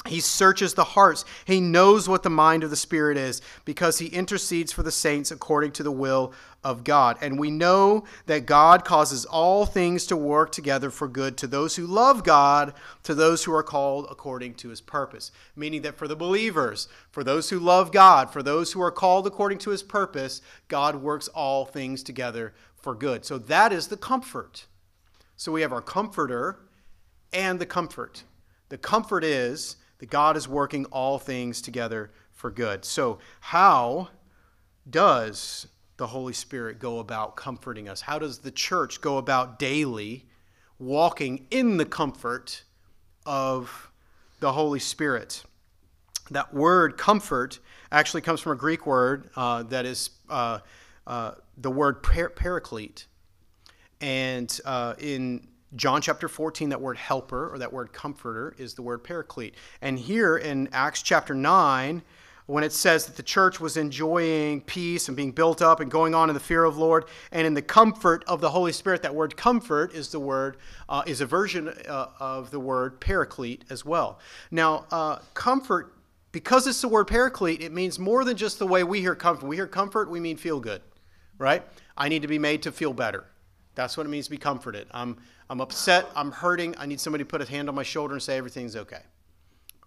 He 0.06 0.20
searches 0.20 0.72
the 0.72 0.84
hearts. 0.84 1.26
He 1.44 1.60
knows 1.60 2.08
what 2.08 2.22
the 2.22 2.30
mind 2.30 2.64
of 2.64 2.70
the 2.70 2.76
Spirit 2.76 3.18
is 3.18 3.42
because 3.66 3.98
he 3.98 4.06
intercedes 4.06 4.72
for 4.72 4.82
the 4.82 4.92
saints 4.92 5.30
according 5.30 5.72
to 5.72 5.82
the 5.82 5.92
will 5.92 6.32
of 6.64 6.82
God. 6.82 7.18
And 7.20 7.38
we 7.38 7.50
know 7.50 8.04
that 8.26 8.46
God 8.46 8.84
causes 8.84 9.24
all 9.26 9.66
things 9.66 10.06
to 10.06 10.16
work 10.16 10.50
together 10.50 10.90
for 10.90 11.08
good 11.08 11.36
to 11.38 11.46
those 11.46 11.76
who 11.76 11.86
love 11.86 12.24
God, 12.24 12.72
to 13.02 13.14
those 13.14 13.44
who 13.44 13.52
are 13.52 13.62
called 13.62 14.06
according 14.10 14.54
to 14.54 14.68
his 14.68 14.80
purpose. 14.80 15.30
Meaning 15.56 15.82
that 15.82 15.98
for 15.98 16.08
the 16.08 16.16
believers, 16.16 16.88
for 17.10 17.22
those 17.22 17.50
who 17.50 17.58
love 17.58 17.92
God, 17.92 18.32
for 18.32 18.42
those 18.42 18.72
who 18.72 18.80
are 18.80 18.92
called 18.92 19.26
according 19.26 19.58
to 19.58 19.70
his 19.70 19.82
purpose, 19.82 20.40
God 20.68 20.96
works 20.96 21.28
all 21.28 21.66
things 21.66 22.02
together 22.02 22.54
for 22.80 22.94
good. 22.94 23.24
So 23.24 23.38
that 23.38 23.72
is 23.72 23.88
the 23.88 23.96
comfort. 23.96 24.66
So 25.36 25.52
we 25.52 25.62
have 25.62 25.72
our 25.72 25.82
comforter 25.82 26.60
and 27.32 27.58
the 27.58 27.66
comfort. 27.66 28.24
The 28.68 28.78
comfort 28.78 29.24
is 29.24 29.76
that 29.98 30.10
God 30.10 30.36
is 30.36 30.48
working 30.48 30.84
all 30.86 31.18
things 31.18 31.60
together 31.60 32.10
for 32.32 32.50
good. 32.50 32.84
So, 32.84 33.18
how 33.40 34.08
does 34.88 35.66
the 35.96 36.06
Holy 36.06 36.32
Spirit 36.32 36.78
go 36.78 37.00
about 37.00 37.36
comforting 37.36 37.88
us? 37.88 38.02
How 38.02 38.18
does 38.18 38.38
the 38.38 38.50
church 38.50 39.00
go 39.00 39.18
about 39.18 39.58
daily 39.58 40.26
walking 40.78 41.46
in 41.50 41.76
the 41.76 41.84
comfort 41.84 42.62
of 43.26 43.90
the 44.40 44.52
Holy 44.52 44.78
Spirit? 44.78 45.42
That 46.30 46.54
word 46.54 46.96
comfort 46.96 47.58
actually 47.90 48.20
comes 48.20 48.40
from 48.40 48.52
a 48.52 48.56
Greek 48.56 48.86
word 48.86 49.30
uh, 49.34 49.64
that 49.64 49.84
is 49.84 50.10
uh, 50.28 50.60
uh, 51.08 51.32
the 51.56 51.70
word 51.70 52.02
par- 52.02 52.28
paraclete. 52.28 53.06
And 54.00 54.60
uh, 54.64 54.94
in 55.00 55.48
John 55.74 56.02
chapter 56.02 56.28
14, 56.28 56.68
that 56.68 56.80
word 56.80 56.98
helper 56.98 57.52
or 57.52 57.58
that 57.58 57.72
word 57.72 57.92
comforter 57.92 58.54
is 58.58 58.74
the 58.74 58.82
word 58.82 59.02
paraclete. 59.02 59.54
And 59.80 59.98
here 59.98 60.36
in 60.36 60.68
Acts 60.72 61.02
chapter 61.02 61.34
9, 61.34 62.02
when 62.46 62.62
it 62.62 62.72
says 62.72 63.06
that 63.06 63.16
the 63.16 63.22
church 63.22 63.58
was 63.58 63.76
enjoying 63.76 64.62
peace 64.62 65.08
and 65.08 65.16
being 65.16 65.32
built 65.32 65.60
up 65.60 65.80
and 65.80 65.90
going 65.90 66.14
on 66.14 66.30
in 66.30 66.34
the 66.34 66.40
fear 66.40 66.64
of 66.64 66.78
Lord 66.78 67.06
and 67.32 67.46
in 67.46 67.54
the 67.54 67.62
comfort 67.62 68.22
of 68.26 68.40
the 68.40 68.50
Holy 68.50 68.72
Spirit, 68.72 69.02
that 69.02 69.14
word 69.14 69.36
comfort 69.36 69.92
is 69.94 70.08
the 70.10 70.20
word 70.20 70.56
uh, 70.88 71.02
is 71.06 71.20
a 71.20 71.26
version 71.26 71.68
uh, 71.68 72.08
of 72.20 72.50
the 72.50 72.60
word 72.60 73.00
paraclete 73.00 73.64
as 73.68 73.84
well. 73.84 74.18
Now, 74.50 74.86
uh, 74.90 75.18
comfort 75.34 75.94
because 76.32 76.66
it's 76.66 76.80
the 76.80 76.88
word 76.88 77.06
paraclete, 77.06 77.62
it 77.62 77.72
means 77.72 77.98
more 77.98 78.24
than 78.24 78.36
just 78.36 78.58
the 78.58 78.66
way 78.66 78.84
we 78.84 79.00
hear 79.00 79.14
comfort. 79.14 79.46
We 79.46 79.56
hear 79.56 79.66
comfort, 79.66 80.10
we 80.10 80.20
mean 80.20 80.36
feel 80.36 80.60
good 80.60 80.82
right? 81.38 81.62
I 81.96 82.08
need 82.08 82.22
to 82.22 82.28
be 82.28 82.38
made 82.38 82.62
to 82.62 82.72
feel 82.72 82.92
better. 82.92 83.24
That's 83.74 83.96
what 83.96 84.06
it 84.06 84.08
means 84.08 84.26
to 84.26 84.30
be 84.30 84.38
comforted. 84.38 84.88
I'm, 84.90 85.16
I'm 85.48 85.60
upset. 85.60 86.06
I'm 86.16 86.32
hurting. 86.32 86.74
I 86.78 86.86
need 86.86 87.00
somebody 87.00 87.24
to 87.24 87.28
put 87.28 87.40
a 87.40 87.44
hand 87.44 87.68
on 87.68 87.74
my 87.74 87.82
shoulder 87.82 88.14
and 88.14 88.22
say 88.22 88.36
everything's 88.36 88.76
okay. 88.76 89.02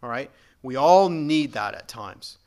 All 0.01 0.09
right? 0.09 0.31
We 0.63 0.75
all 0.75 1.09
need 1.09 1.53
that 1.53 1.75
at 1.75 1.87
times. 1.87 2.37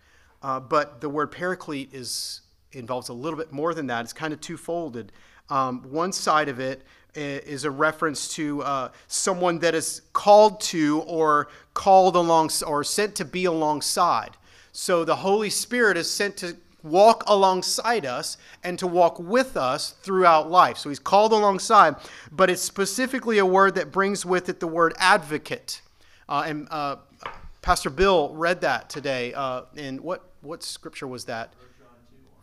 Uh, 0.42 0.60
but 0.60 1.00
the 1.00 1.08
word 1.08 1.30
paraclete 1.30 1.92
is 1.92 2.40
involves 2.72 3.08
a 3.08 3.12
little 3.12 3.38
bit 3.38 3.52
more 3.52 3.72
than 3.72 3.86
that. 3.86 4.02
It's 4.02 4.12
kind 4.12 4.32
of 4.32 4.40
two-folded. 4.40 5.12
Um, 5.48 5.82
one 5.90 6.12
side 6.12 6.48
of 6.48 6.58
it 6.58 6.82
is 7.14 7.64
a 7.64 7.70
reference 7.70 8.34
to 8.34 8.62
uh, 8.62 8.88
someone 9.06 9.60
that 9.60 9.74
is 9.74 10.02
called 10.12 10.60
to 10.60 11.00
or 11.06 11.48
called 11.72 12.16
along 12.16 12.50
or 12.66 12.82
sent 12.82 13.14
to 13.16 13.24
be 13.24 13.44
alongside. 13.44 14.36
So 14.72 15.04
the 15.04 15.14
Holy 15.14 15.50
Spirit 15.50 15.96
is 15.96 16.10
sent 16.10 16.36
to 16.38 16.56
walk 16.84 17.24
alongside 17.26 18.06
us 18.06 18.36
and 18.62 18.78
to 18.78 18.86
walk 18.86 19.18
with 19.18 19.56
us 19.56 19.92
throughout 20.02 20.50
life. 20.50 20.76
So 20.78 20.90
he's 20.90 21.00
called 21.00 21.32
alongside, 21.32 21.96
but 22.30 22.50
it's 22.50 22.62
specifically 22.62 23.38
a 23.38 23.46
word 23.46 23.74
that 23.74 23.90
brings 23.90 24.24
with 24.24 24.48
it 24.48 24.60
the 24.60 24.68
word 24.68 24.94
advocate. 24.98 25.80
Uh, 26.28 26.44
and 26.46 26.68
uh, 26.70 26.96
Pastor 27.62 27.90
Bill 27.90 28.32
read 28.34 28.60
that 28.60 28.88
today. 28.88 29.32
Uh, 29.34 29.62
in 29.74 29.98
what, 29.98 30.22
what 30.42 30.62
scripture 30.62 31.08
was 31.08 31.24
that? 31.24 31.54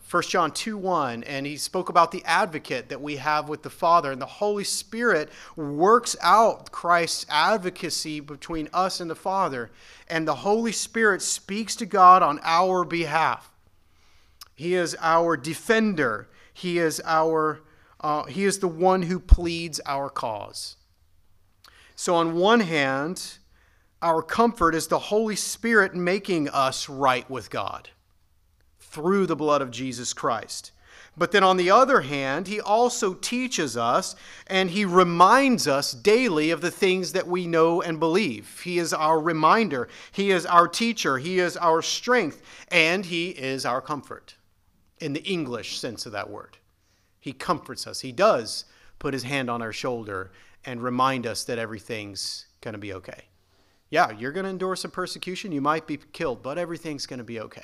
1 0.10 0.24
John 0.24 0.52
2 0.52 0.78
1, 0.78 1.24
and 1.24 1.46
he 1.46 1.56
spoke 1.56 1.88
about 1.88 2.12
the 2.12 2.22
advocate 2.26 2.90
that 2.90 3.00
we 3.00 3.16
have 3.16 3.48
with 3.48 3.62
the 3.62 3.70
Father. 3.70 4.12
And 4.12 4.22
the 4.22 4.26
Holy 4.26 4.66
Spirit 4.66 5.30
works 5.56 6.18
out 6.22 6.70
Christ's 6.70 7.26
advocacy 7.30 8.20
between 8.20 8.68
us 8.74 9.00
and 9.00 9.10
the 9.10 9.16
Father. 9.16 9.72
And 10.10 10.28
the 10.28 10.36
Holy 10.36 10.74
Spirit 10.74 11.22
speaks 11.22 11.78
to 11.78 11.86
God 11.86 12.24
on 12.24 12.42
our 12.44 12.84
behalf. 12.84 13.51
He 14.62 14.76
is 14.76 14.96
our 15.02 15.38
defender. 15.38 16.30
He 16.54 16.78
is 16.78 17.02
our 17.04 17.62
uh, 18.00 18.26
he 18.26 18.46
is 18.46 18.60
the 18.60 18.68
one 18.68 19.02
who 19.02 19.20
pleads 19.20 19.82
our 19.88 20.08
cause. 20.08 20.76
So 21.96 22.14
on 22.14 22.36
one 22.36 22.60
hand, 22.60 23.40
our 24.04 24.22
comfort 24.22 24.76
is 24.76 24.86
the 24.86 25.00
Holy 25.00 25.36
Spirit 25.36 25.96
making 25.96 26.48
us 26.48 26.88
right 26.88 27.28
with 27.28 27.50
God 27.50 27.90
through 28.80 29.26
the 29.26 29.36
blood 29.36 29.64
of 29.64 29.72
Jesus 29.72 30.14
Christ. 30.14 30.74
But 31.18 31.32
then 31.32 31.44
on 31.44 31.58
the 31.58 31.72
other 31.72 32.02
hand, 32.02 32.48
he 32.48 32.62
also 32.62 33.16
teaches 33.16 33.76
us 33.76 34.16
and 34.46 34.70
he 34.70 34.86
reminds 34.86 35.68
us 35.68 35.92
daily 35.92 36.52
of 36.52 36.62
the 36.62 36.70
things 36.70 37.14
that 37.14 37.26
we 37.26 37.48
know 37.48 37.82
and 37.82 38.00
believe. 38.00 38.62
He 38.64 38.78
is 38.78 38.94
our 38.94 39.20
reminder, 39.20 39.88
he 40.12 40.30
is 40.30 40.46
our 40.46 40.68
teacher, 40.68 41.18
he 41.18 41.40
is 41.40 41.58
our 41.58 41.82
strength, 41.82 42.44
and 42.68 43.08
he 43.08 43.30
is 43.30 43.66
our 43.66 43.82
comfort. 43.82 44.36
In 45.02 45.14
the 45.14 45.24
English 45.24 45.80
sense 45.80 46.06
of 46.06 46.12
that 46.12 46.30
word. 46.30 46.58
He 47.20 47.34
comforts 47.34 47.88
us. 47.88 48.02
He 48.02 48.12
does 48.12 48.66
put 49.00 49.14
his 49.14 49.24
hand 49.24 49.50
on 49.50 49.62
our 49.62 49.74
shoulder 49.74 50.32
and 50.66 50.82
remind 50.82 51.26
us 51.26 51.44
that 51.46 51.58
everything's 51.58 52.46
going 52.62 52.74
to 52.74 52.80
be 52.80 52.94
okay. 52.94 53.26
Yeah, 53.90 54.12
you're 54.12 54.32
going 54.32 54.46
to 54.46 54.50
endure 54.50 54.76
some 54.76 54.92
persecution. 54.92 55.52
You 55.52 55.62
might 55.62 55.86
be 55.86 55.98
killed, 55.98 56.42
but 56.42 56.58
everything's 56.58 57.06
going 57.06 57.20
to 57.20 57.26
be 57.26 57.40
okay. 57.42 57.62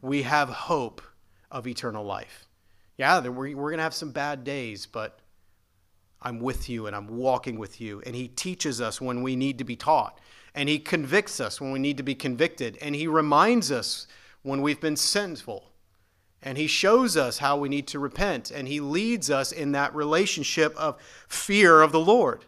We 0.00 0.22
have 0.22 0.48
hope 0.48 1.02
of 1.50 1.66
eternal 1.66 2.04
life. 2.04 2.46
Yeah, 2.96 3.20
we're, 3.26 3.52
going 3.52 3.76
to 3.76 3.82
have 3.82 3.94
some 3.94 4.12
bad 4.12 4.44
days, 4.44 4.86
but 4.86 5.20
I'm 6.22 6.40
with 6.40 6.68
you 6.68 6.86
and 6.86 6.96
I'm 6.96 7.18
walking 7.18 7.58
with 7.58 7.80
you. 7.80 8.02
And 8.06 8.16
He 8.16 8.28
teaches 8.28 8.80
us 8.80 9.00
when 9.00 9.22
we 9.22 9.36
need 9.36 9.58
to 9.58 9.64
be 9.64 9.76
taught. 9.76 10.18
And 10.54 10.68
He 10.68 10.78
convicts 10.78 11.38
us 11.38 11.60
when 11.60 11.72
we 11.72 11.78
need 11.78 11.98
to 11.98 12.02
be 12.02 12.14
convicted. 12.14 12.78
And 12.80 12.94
He 12.94 13.06
reminds 13.06 13.70
us 13.70 14.06
when 14.42 14.62
we've 14.62 14.80
been 14.80 14.96
sinful. 14.96 15.70
And 16.42 16.58
He 16.58 16.66
shows 16.66 17.16
us 17.16 17.38
how 17.38 17.56
we 17.56 17.68
need 17.68 17.86
to 17.88 17.98
repent. 17.98 18.50
And 18.50 18.68
He 18.68 18.80
leads 18.80 19.30
us 19.30 19.52
in 19.52 19.72
that 19.72 19.94
relationship 19.94 20.74
of 20.76 21.00
fear 21.28 21.82
of 21.82 21.92
the 21.92 22.00
Lord. 22.00 22.44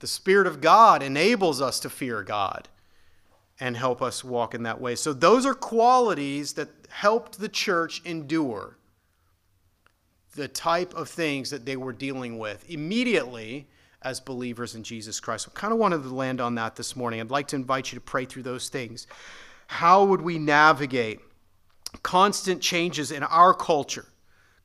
The 0.00 0.06
Spirit 0.06 0.46
of 0.46 0.60
God 0.60 1.02
enables 1.02 1.60
us 1.60 1.80
to 1.80 1.90
fear 1.90 2.22
God 2.22 2.68
and 3.60 3.76
help 3.76 4.02
us 4.02 4.24
walk 4.24 4.54
in 4.54 4.64
that 4.64 4.80
way. 4.80 4.96
So, 4.96 5.12
those 5.12 5.46
are 5.46 5.54
qualities 5.54 6.54
that 6.54 6.68
helped 6.88 7.38
the 7.38 7.48
church 7.48 8.02
endure 8.04 8.76
the 10.34 10.48
type 10.48 10.94
of 10.94 11.08
things 11.08 11.50
that 11.50 11.66
they 11.66 11.76
were 11.76 11.92
dealing 11.92 12.38
with 12.38 12.68
immediately 12.68 13.68
as 14.02 14.18
believers 14.20 14.74
in 14.74 14.82
Jesus 14.82 15.20
Christ. 15.20 15.48
I 15.48 15.58
kind 15.58 15.72
of 15.72 15.78
wanted 15.78 16.02
to 16.02 16.08
land 16.08 16.40
on 16.40 16.54
that 16.56 16.76
this 16.76 16.96
morning. 16.96 17.20
I'd 17.20 17.30
like 17.30 17.48
to 17.48 17.56
invite 17.56 17.92
you 17.92 17.96
to 17.96 18.04
pray 18.04 18.24
through 18.24 18.42
those 18.42 18.68
things. 18.68 19.06
How 19.68 20.04
would 20.04 20.20
we 20.20 20.38
navigate 20.38 21.20
constant 22.02 22.60
changes 22.60 23.10
in 23.10 23.22
our 23.22 23.54
culture, 23.54 24.06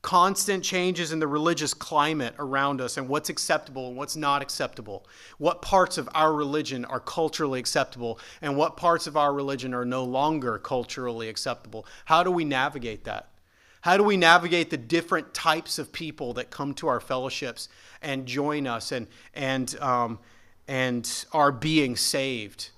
constant 0.02 0.64
changes 0.64 1.12
in 1.12 1.20
the 1.20 1.28
religious 1.28 1.74
climate 1.74 2.34
around 2.40 2.80
us, 2.80 2.98
and 2.98 3.10
what's 3.10 3.30
acceptable 3.30 3.90
and 3.90 3.98
what's 3.98 4.16
not 4.16 4.42
acceptable? 4.42 5.06
What 5.38 5.62
parts 5.62 5.98
of 5.98 6.08
our 6.14 6.34
religion 6.34 6.86
are 6.86 7.00
culturally 7.00 7.60
acceptable, 7.60 8.20
and 8.42 8.56
what 8.56 8.78
parts 8.78 9.08
of 9.08 9.18
our 9.18 9.34
religion 9.34 9.74
are 9.74 9.86
no 9.86 10.04
longer 10.04 10.58
culturally 10.58 11.30
acceptable? 11.30 11.86
How 12.06 12.24
do 12.24 12.32
we 12.32 12.46
navigate 12.46 13.04
that? 13.04 13.30
How 13.82 13.98
do 13.98 14.04
we 14.04 14.18
navigate 14.18 14.70
the 14.70 14.78
different 14.78 15.34
types 15.34 15.80
of 15.80 15.92
people 15.92 16.34
that 16.34 16.50
come 16.50 16.74
to 16.76 16.88
our 16.88 17.00
fellowships 17.00 17.70
and 18.02 18.26
join 18.26 18.68
us 18.68 18.92
and, 18.92 19.08
and, 19.34 19.78
um, 19.80 20.20
and 20.68 21.26
are 21.32 21.52
being 21.52 21.96
saved? 21.96 22.72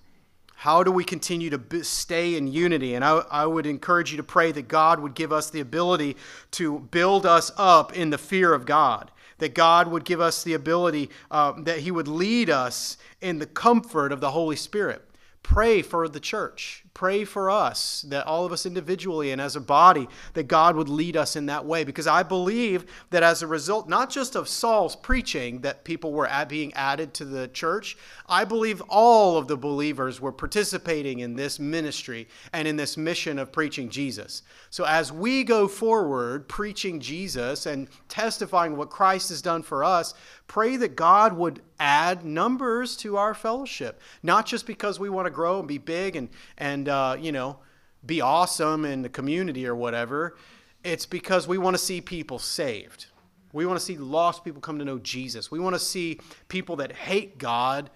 How 0.60 0.84
do 0.84 0.92
we 0.92 1.06
continue 1.06 1.50
to 1.50 1.84
stay 1.86 2.36
in 2.36 2.48
unity? 2.48 2.94
And 2.94 3.06
I, 3.06 3.24
I 3.32 3.46
would 3.46 3.66
encourage 3.66 4.12
you 4.12 4.18
to 4.18 4.24
pray 4.24 4.52
that 4.52 4.68
God 4.68 5.00
would 5.00 5.14
give 5.14 5.32
us 5.32 5.50
the 5.50 5.62
ability 5.62 6.18
to 6.52 6.80
build 6.92 7.26
us 7.26 7.50
up 7.56 7.96
in 7.96 8.10
the 8.10 8.18
fear 8.18 8.54
of 8.54 8.66
God 8.66 9.10
that 9.38 9.56
God 9.56 9.88
would 9.88 10.04
give 10.04 10.20
us 10.20 10.44
the 10.44 10.54
ability, 10.54 11.10
um, 11.32 11.64
that 11.64 11.80
He 11.80 11.92
would 11.92 12.10
lead 12.10 12.50
us 12.50 12.98
in 13.22 13.40
the 13.40 13.46
comfort 13.46 14.12
of 14.12 14.20
the 14.20 14.32
Holy 14.32 14.58
Spirit. 14.58 15.02
Pray 15.44 15.82
for 15.82 16.10
the 16.10 16.20
church 16.20 16.84
pray 16.94 17.24
for 17.24 17.50
us, 17.50 18.04
that 18.08 18.26
all 18.26 18.46
of 18.46 18.52
us 18.52 18.66
individually 18.66 19.32
and 19.32 19.40
as 19.40 19.56
a 19.56 19.62
body, 19.62 20.08
that 20.34 20.48
God 20.48 20.76
would 20.76 20.90
lead 20.90 21.16
us 21.16 21.36
in 21.36 21.46
that 21.46 21.66
way. 21.66 21.84
Because 21.84 22.08
I 22.08 22.24
believe 22.24 22.86
that 23.10 23.24
as 23.24 23.42
a 23.42 23.48
result, 23.48 23.88
not 23.88 24.10
just 24.10 24.36
of 24.36 24.50
Saul's 24.50 24.96
preaching, 24.96 25.62
that 25.62 25.84
people 25.84 26.12
were 26.12 26.30
being 26.48 26.74
added 26.74 27.14
to 27.16 27.26
the 27.26 27.48
church, 27.50 27.98
I 28.28 28.44
believe 28.44 28.82
all 28.90 29.38
of 29.38 29.48
the 29.48 29.58
believers 29.58 30.20
were 30.20 30.32
participating 30.32 31.20
in 31.20 31.36
this 31.36 31.60
ministry 31.60 32.28
and 32.54 32.68
in 32.68 32.76
this 32.76 32.98
mission 32.98 33.40
of 33.40 33.52
preaching 33.52 33.90
Jesus. 33.90 34.42
So 34.70 34.86
as 34.86 35.12
we 35.12 35.44
go 35.44 35.68
forward 35.68 36.48
preaching 36.48 37.00
Jesus 37.00 37.66
and 37.66 37.88
testifying 38.08 38.76
what 38.76 38.90
Christ 38.90 39.30
has 39.30 39.42
done 39.42 39.64
for 39.64 39.84
us, 39.84 40.14
pray 40.48 40.76
that 40.78 40.96
God 40.96 41.34
would 41.34 41.62
add 41.80 42.26
numbers 42.26 42.98
to 42.98 43.16
our 43.16 43.34
fellowship, 43.34 44.02
not 44.22 44.46
just 44.46 44.66
because 44.66 45.00
we 45.00 45.10
want 45.10 45.26
to 45.26 45.32
grow 45.32 45.60
and 45.60 45.68
be 45.68 45.78
big 45.78 46.16
and, 46.16 46.30
and 46.58 46.89
uh, 46.90 47.16
you 47.20 47.32
know, 47.32 47.60
be 48.06 48.22
awesome 48.22 48.86
in 48.86 49.02
the 49.02 49.10
community 49.10 49.68
or 49.68 49.76
whatever. 49.76 50.36
It's 50.84 51.06
because 51.06 51.48
we 51.48 51.58
want 51.58 51.76
to 51.76 51.82
see 51.82 52.02
people 52.02 52.40
saved. 52.40 53.08
We 53.52 53.66
want 53.66 53.80
to 53.80 53.86
see 53.86 53.98
lost 53.98 54.44
people 54.44 54.62
come 54.62 54.80
to 54.80 54.86
know 54.86 55.00
Jesus. 55.00 55.52
We 55.52 55.60
want 55.60 55.76
to 55.76 55.80
see 55.80 56.20
people 56.48 56.78
that 56.78 56.92
hate 56.92 57.38
God 57.38 57.90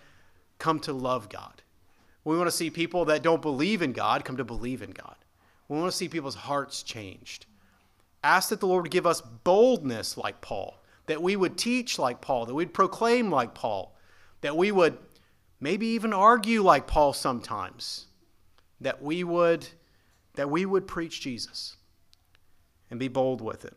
come 0.60 0.80
to 0.82 0.94
love 0.94 1.30
God. 1.30 1.62
We 2.26 2.38
want 2.38 2.48
to 2.48 2.56
see 2.56 2.70
people 2.70 3.06
that 3.06 3.22
don't 3.22 3.42
believe 3.42 3.82
in 3.82 3.94
God 3.94 4.26
come 4.26 4.38
to 4.38 4.44
believe 4.44 4.82
in 4.82 4.92
God. 4.92 5.16
We 5.68 5.78
want 5.78 5.92
to 5.92 5.98
see 5.98 6.10
people's 6.10 6.36
hearts 6.36 6.84
changed. 6.84 7.46
Ask 8.24 8.50
that 8.50 8.60
the 8.60 8.68
Lord 8.68 8.90
give 8.90 9.06
us 9.06 9.22
boldness 9.22 10.18
like 10.18 10.42
Paul, 10.42 10.82
that 11.08 11.22
we 11.22 11.36
would 11.36 11.58
teach 11.58 12.00
like 12.00 12.22
Paul, 12.22 12.46
that 12.46 12.54
we'd 12.54 12.74
proclaim 12.74 13.30
like 13.30 13.54
Paul, 13.54 13.96
that 14.42 14.56
we 14.56 14.72
would 14.72 14.98
maybe 15.60 15.88
even 15.88 16.14
argue 16.14 16.64
like 16.64 16.88
Paul 16.88 17.14
sometimes 17.14 18.08
that 18.84 19.02
we 19.02 19.24
would 19.24 19.68
that 20.36 20.50
we 20.50 20.66
would 20.66 20.88
preach 20.88 21.22
Jesus 21.22 21.76
and 22.90 23.00
be 23.00 23.08
bold 23.08 23.40
with 23.40 23.66
it. 23.66 23.76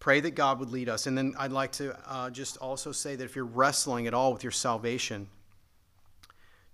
Pray 0.00 0.20
that 0.20 0.32
God 0.32 0.58
would 0.58 0.70
lead 0.70 0.88
us. 0.88 1.06
And 1.06 1.16
then 1.16 1.34
I'd 1.38 1.52
like 1.52 1.72
to 1.72 1.96
uh, 2.08 2.30
just 2.30 2.56
also 2.58 2.92
say 2.92 3.16
that 3.16 3.24
if 3.24 3.36
you're 3.36 3.44
wrestling 3.44 4.06
at 4.06 4.14
all 4.14 4.32
with 4.32 4.42
your 4.42 4.52
salvation, 4.52 5.28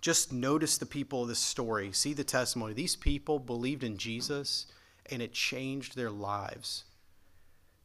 just 0.00 0.32
notice 0.32 0.78
the 0.78 0.86
people 0.86 1.22
of 1.22 1.28
this 1.28 1.38
story. 1.38 1.92
See 1.92 2.14
the 2.14 2.24
testimony. 2.24 2.72
These 2.72 2.96
people 2.96 3.38
believed 3.38 3.84
in 3.84 3.96
Jesus 3.96 4.66
and 5.10 5.22
it 5.22 5.32
changed 5.32 5.96
their 5.96 6.10
lives. 6.10 6.84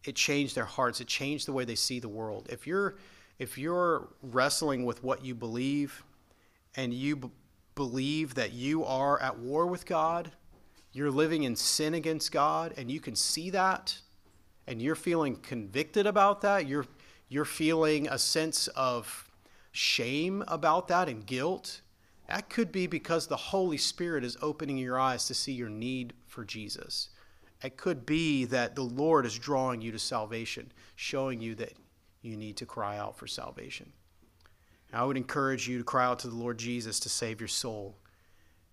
It 0.05 0.15
changed 0.15 0.55
their 0.55 0.65
hearts. 0.65 1.01
It 1.01 1.07
changed 1.07 1.47
the 1.47 1.53
way 1.53 1.65
they 1.65 1.75
see 1.75 1.99
the 1.99 2.09
world. 2.09 2.47
If 2.49 2.65
you're 2.65 2.95
if 3.37 3.57
you're 3.57 4.07
wrestling 4.23 4.83
with 4.83 5.03
what 5.03 5.23
you 5.23 5.35
believe 5.35 6.03
and 6.75 6.93
you 6.93 7.31
believe 7.77 8.33
that 8.33 8.51
you 8.51 8.83
are 8.83 9.21
at 9.21 9.39
war 9.39 9.67
with 9.67 9.85
God, 9.85 10.31
you're 10.91 11.11
living 11.11 11.43
in 11.43 11.55
sin 11.55 11.93
against 11.93 12.33
God, 12.33 12.73
and 12.75 12.91
you 12.91 12.99
can 12.99 13.15
see 13.15 13.51
that, 13.51 13.99
and 14.65 14.81
you're 14.81 14.95
feeling 14.95 15.37
convicted 15.37 16.05
about 16.05 16.41
that, 16.41 16.67
you're, 16.67 16.87
you're 17.29 17.45
feeling 17.45 18.09
a 18.09 18.17
sense 18.17 18.67
of 18.69 19.29
shame 19.71 20.43
about 20.47 20.87
that 20.87 21.07
and 21.07 21.25
guilt, 21.25 21.81
that 22.27 22.49
could 22.49 22.71
be 22.71 22.87
because 22.87 23.27
the 23.27 23.37
Holy 23.37 23.77
Spirit 23.77 24.25
is 24.25 24.37
opening 24.41 24.77
your 24.77 24.99
eyes 24.99 25.27
to 25.27 25.33
see 25.33 25.53
your 25.53 25.69
need 25.69 26.13
for 26.25 26.43
Jesus. 26.43 27.09
It 27.63 27.77
could 27.77 28.05
be 28.05 28.45
that 28.45 28.75
the 28.75 28.83
Lord 28.83 29.25
is 29.25 29.37
drawing 29.37 29.81
you 29.81 29.91
to 29.91 29.99
salvation, 29.99 30.71
showing 30.95 31.39
you 31.39 31.55
that 31.55 31.73
you 32.21 32.35
need 32.35 32.57
to 32.57 32.65
cry 32.65 32.97
out 32.97 33.15
for 33.17 33.27
salvation. 33.27 33.93
I 34.93 35.03
would 35.03 35.17
encourage 35.17 35.67
you 35.67 35.77
to 35.77 35.83
cry 35.83 36.05
out 36.05 36.19
to 36.19 36.27
the 36.27 36.35
Lord 36.35 36.57
Jesus 36.57 36.99
to 37.01 37.09
save 37.09 37.41
your 37.41 37.47
soul 37.47 37.97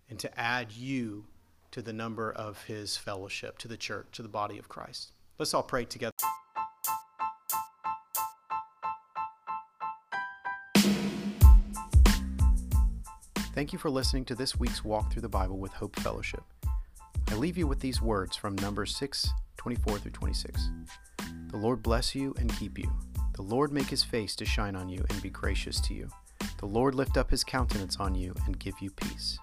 and 0.09 0.19
to 0.21 0.41
add 0.41 0.73
you 0.73 1.25
to 1.73 1.83
the 1.83 1.93
number 1.93 2.31
of 2.31 2.63
his 2.65 2.97
fellowship, 2.97 3.59
to 3.59 3.69
the 3.69 3.77
church, 3.77 4.07
to 4.13 4.23
the 4.23 4.29
body 4.29 4.59
of 4.59 4.69
Christ. 4.69 5.13
Let's 5.39 5.53
all 5.53 5.65
pray 5.65 5.85
together. 5.85 6.13
Thank 13.55 13.73
you 13.73 13.79
for 13.79 13.91
listening 13.91 14.25
to 14.27 14.35
this 14.35 14.57
week's 14.57 14.85
Walk 14.85 15.13
Through 15.13 15.23
the 15.23 15.29
Bible 15.29 15.59
with 15.59 15.73
Hope 15.73 15.99
Fellowship. 16.01 16.43
I 17.29 17.35
leave 17.35 17.57
you 17.57 17.67
with 17.67 17.81
these 17.81 18.01
words 18.01 18.37
from 18.37 18.57
Numbers 18.57 18.97
6 18.97 19.29
24 19.57 19.99
through 19.99 20.11
26. 20.11 20.71
The 21.51 21.57
Lord 21.57 21.83
bless 21.83 22.15
you 22.15 22.35
and 22.39 22.55
keep 22.57 22.79
you. 22.79 22.91
The 23.35 23.43
Lord 23.43 23.73
make 23.73 23.89
his 23.89 24.05
face 24.05 24.37
to 24.37 24.45
shine 24.45 24.77
on 24.77 24.89
you 24.89 25.05
and 25.11 25.21
be 25.21 25.29
gracious 25.29 25.81
to 25.83 25.95
you. 25.95 26.09
The 26.59 26.67
Lord 26.67 26.95
lift 26.95 27.17
up 27.17 27.31
his 27.31 27.43
countenance 27.43 27.97
on 27.97 28.15
you 28.15 28.33
and 28.47 28.59
give 28.59 28.75
you 28.81 28.91
peace. 28.91 29.39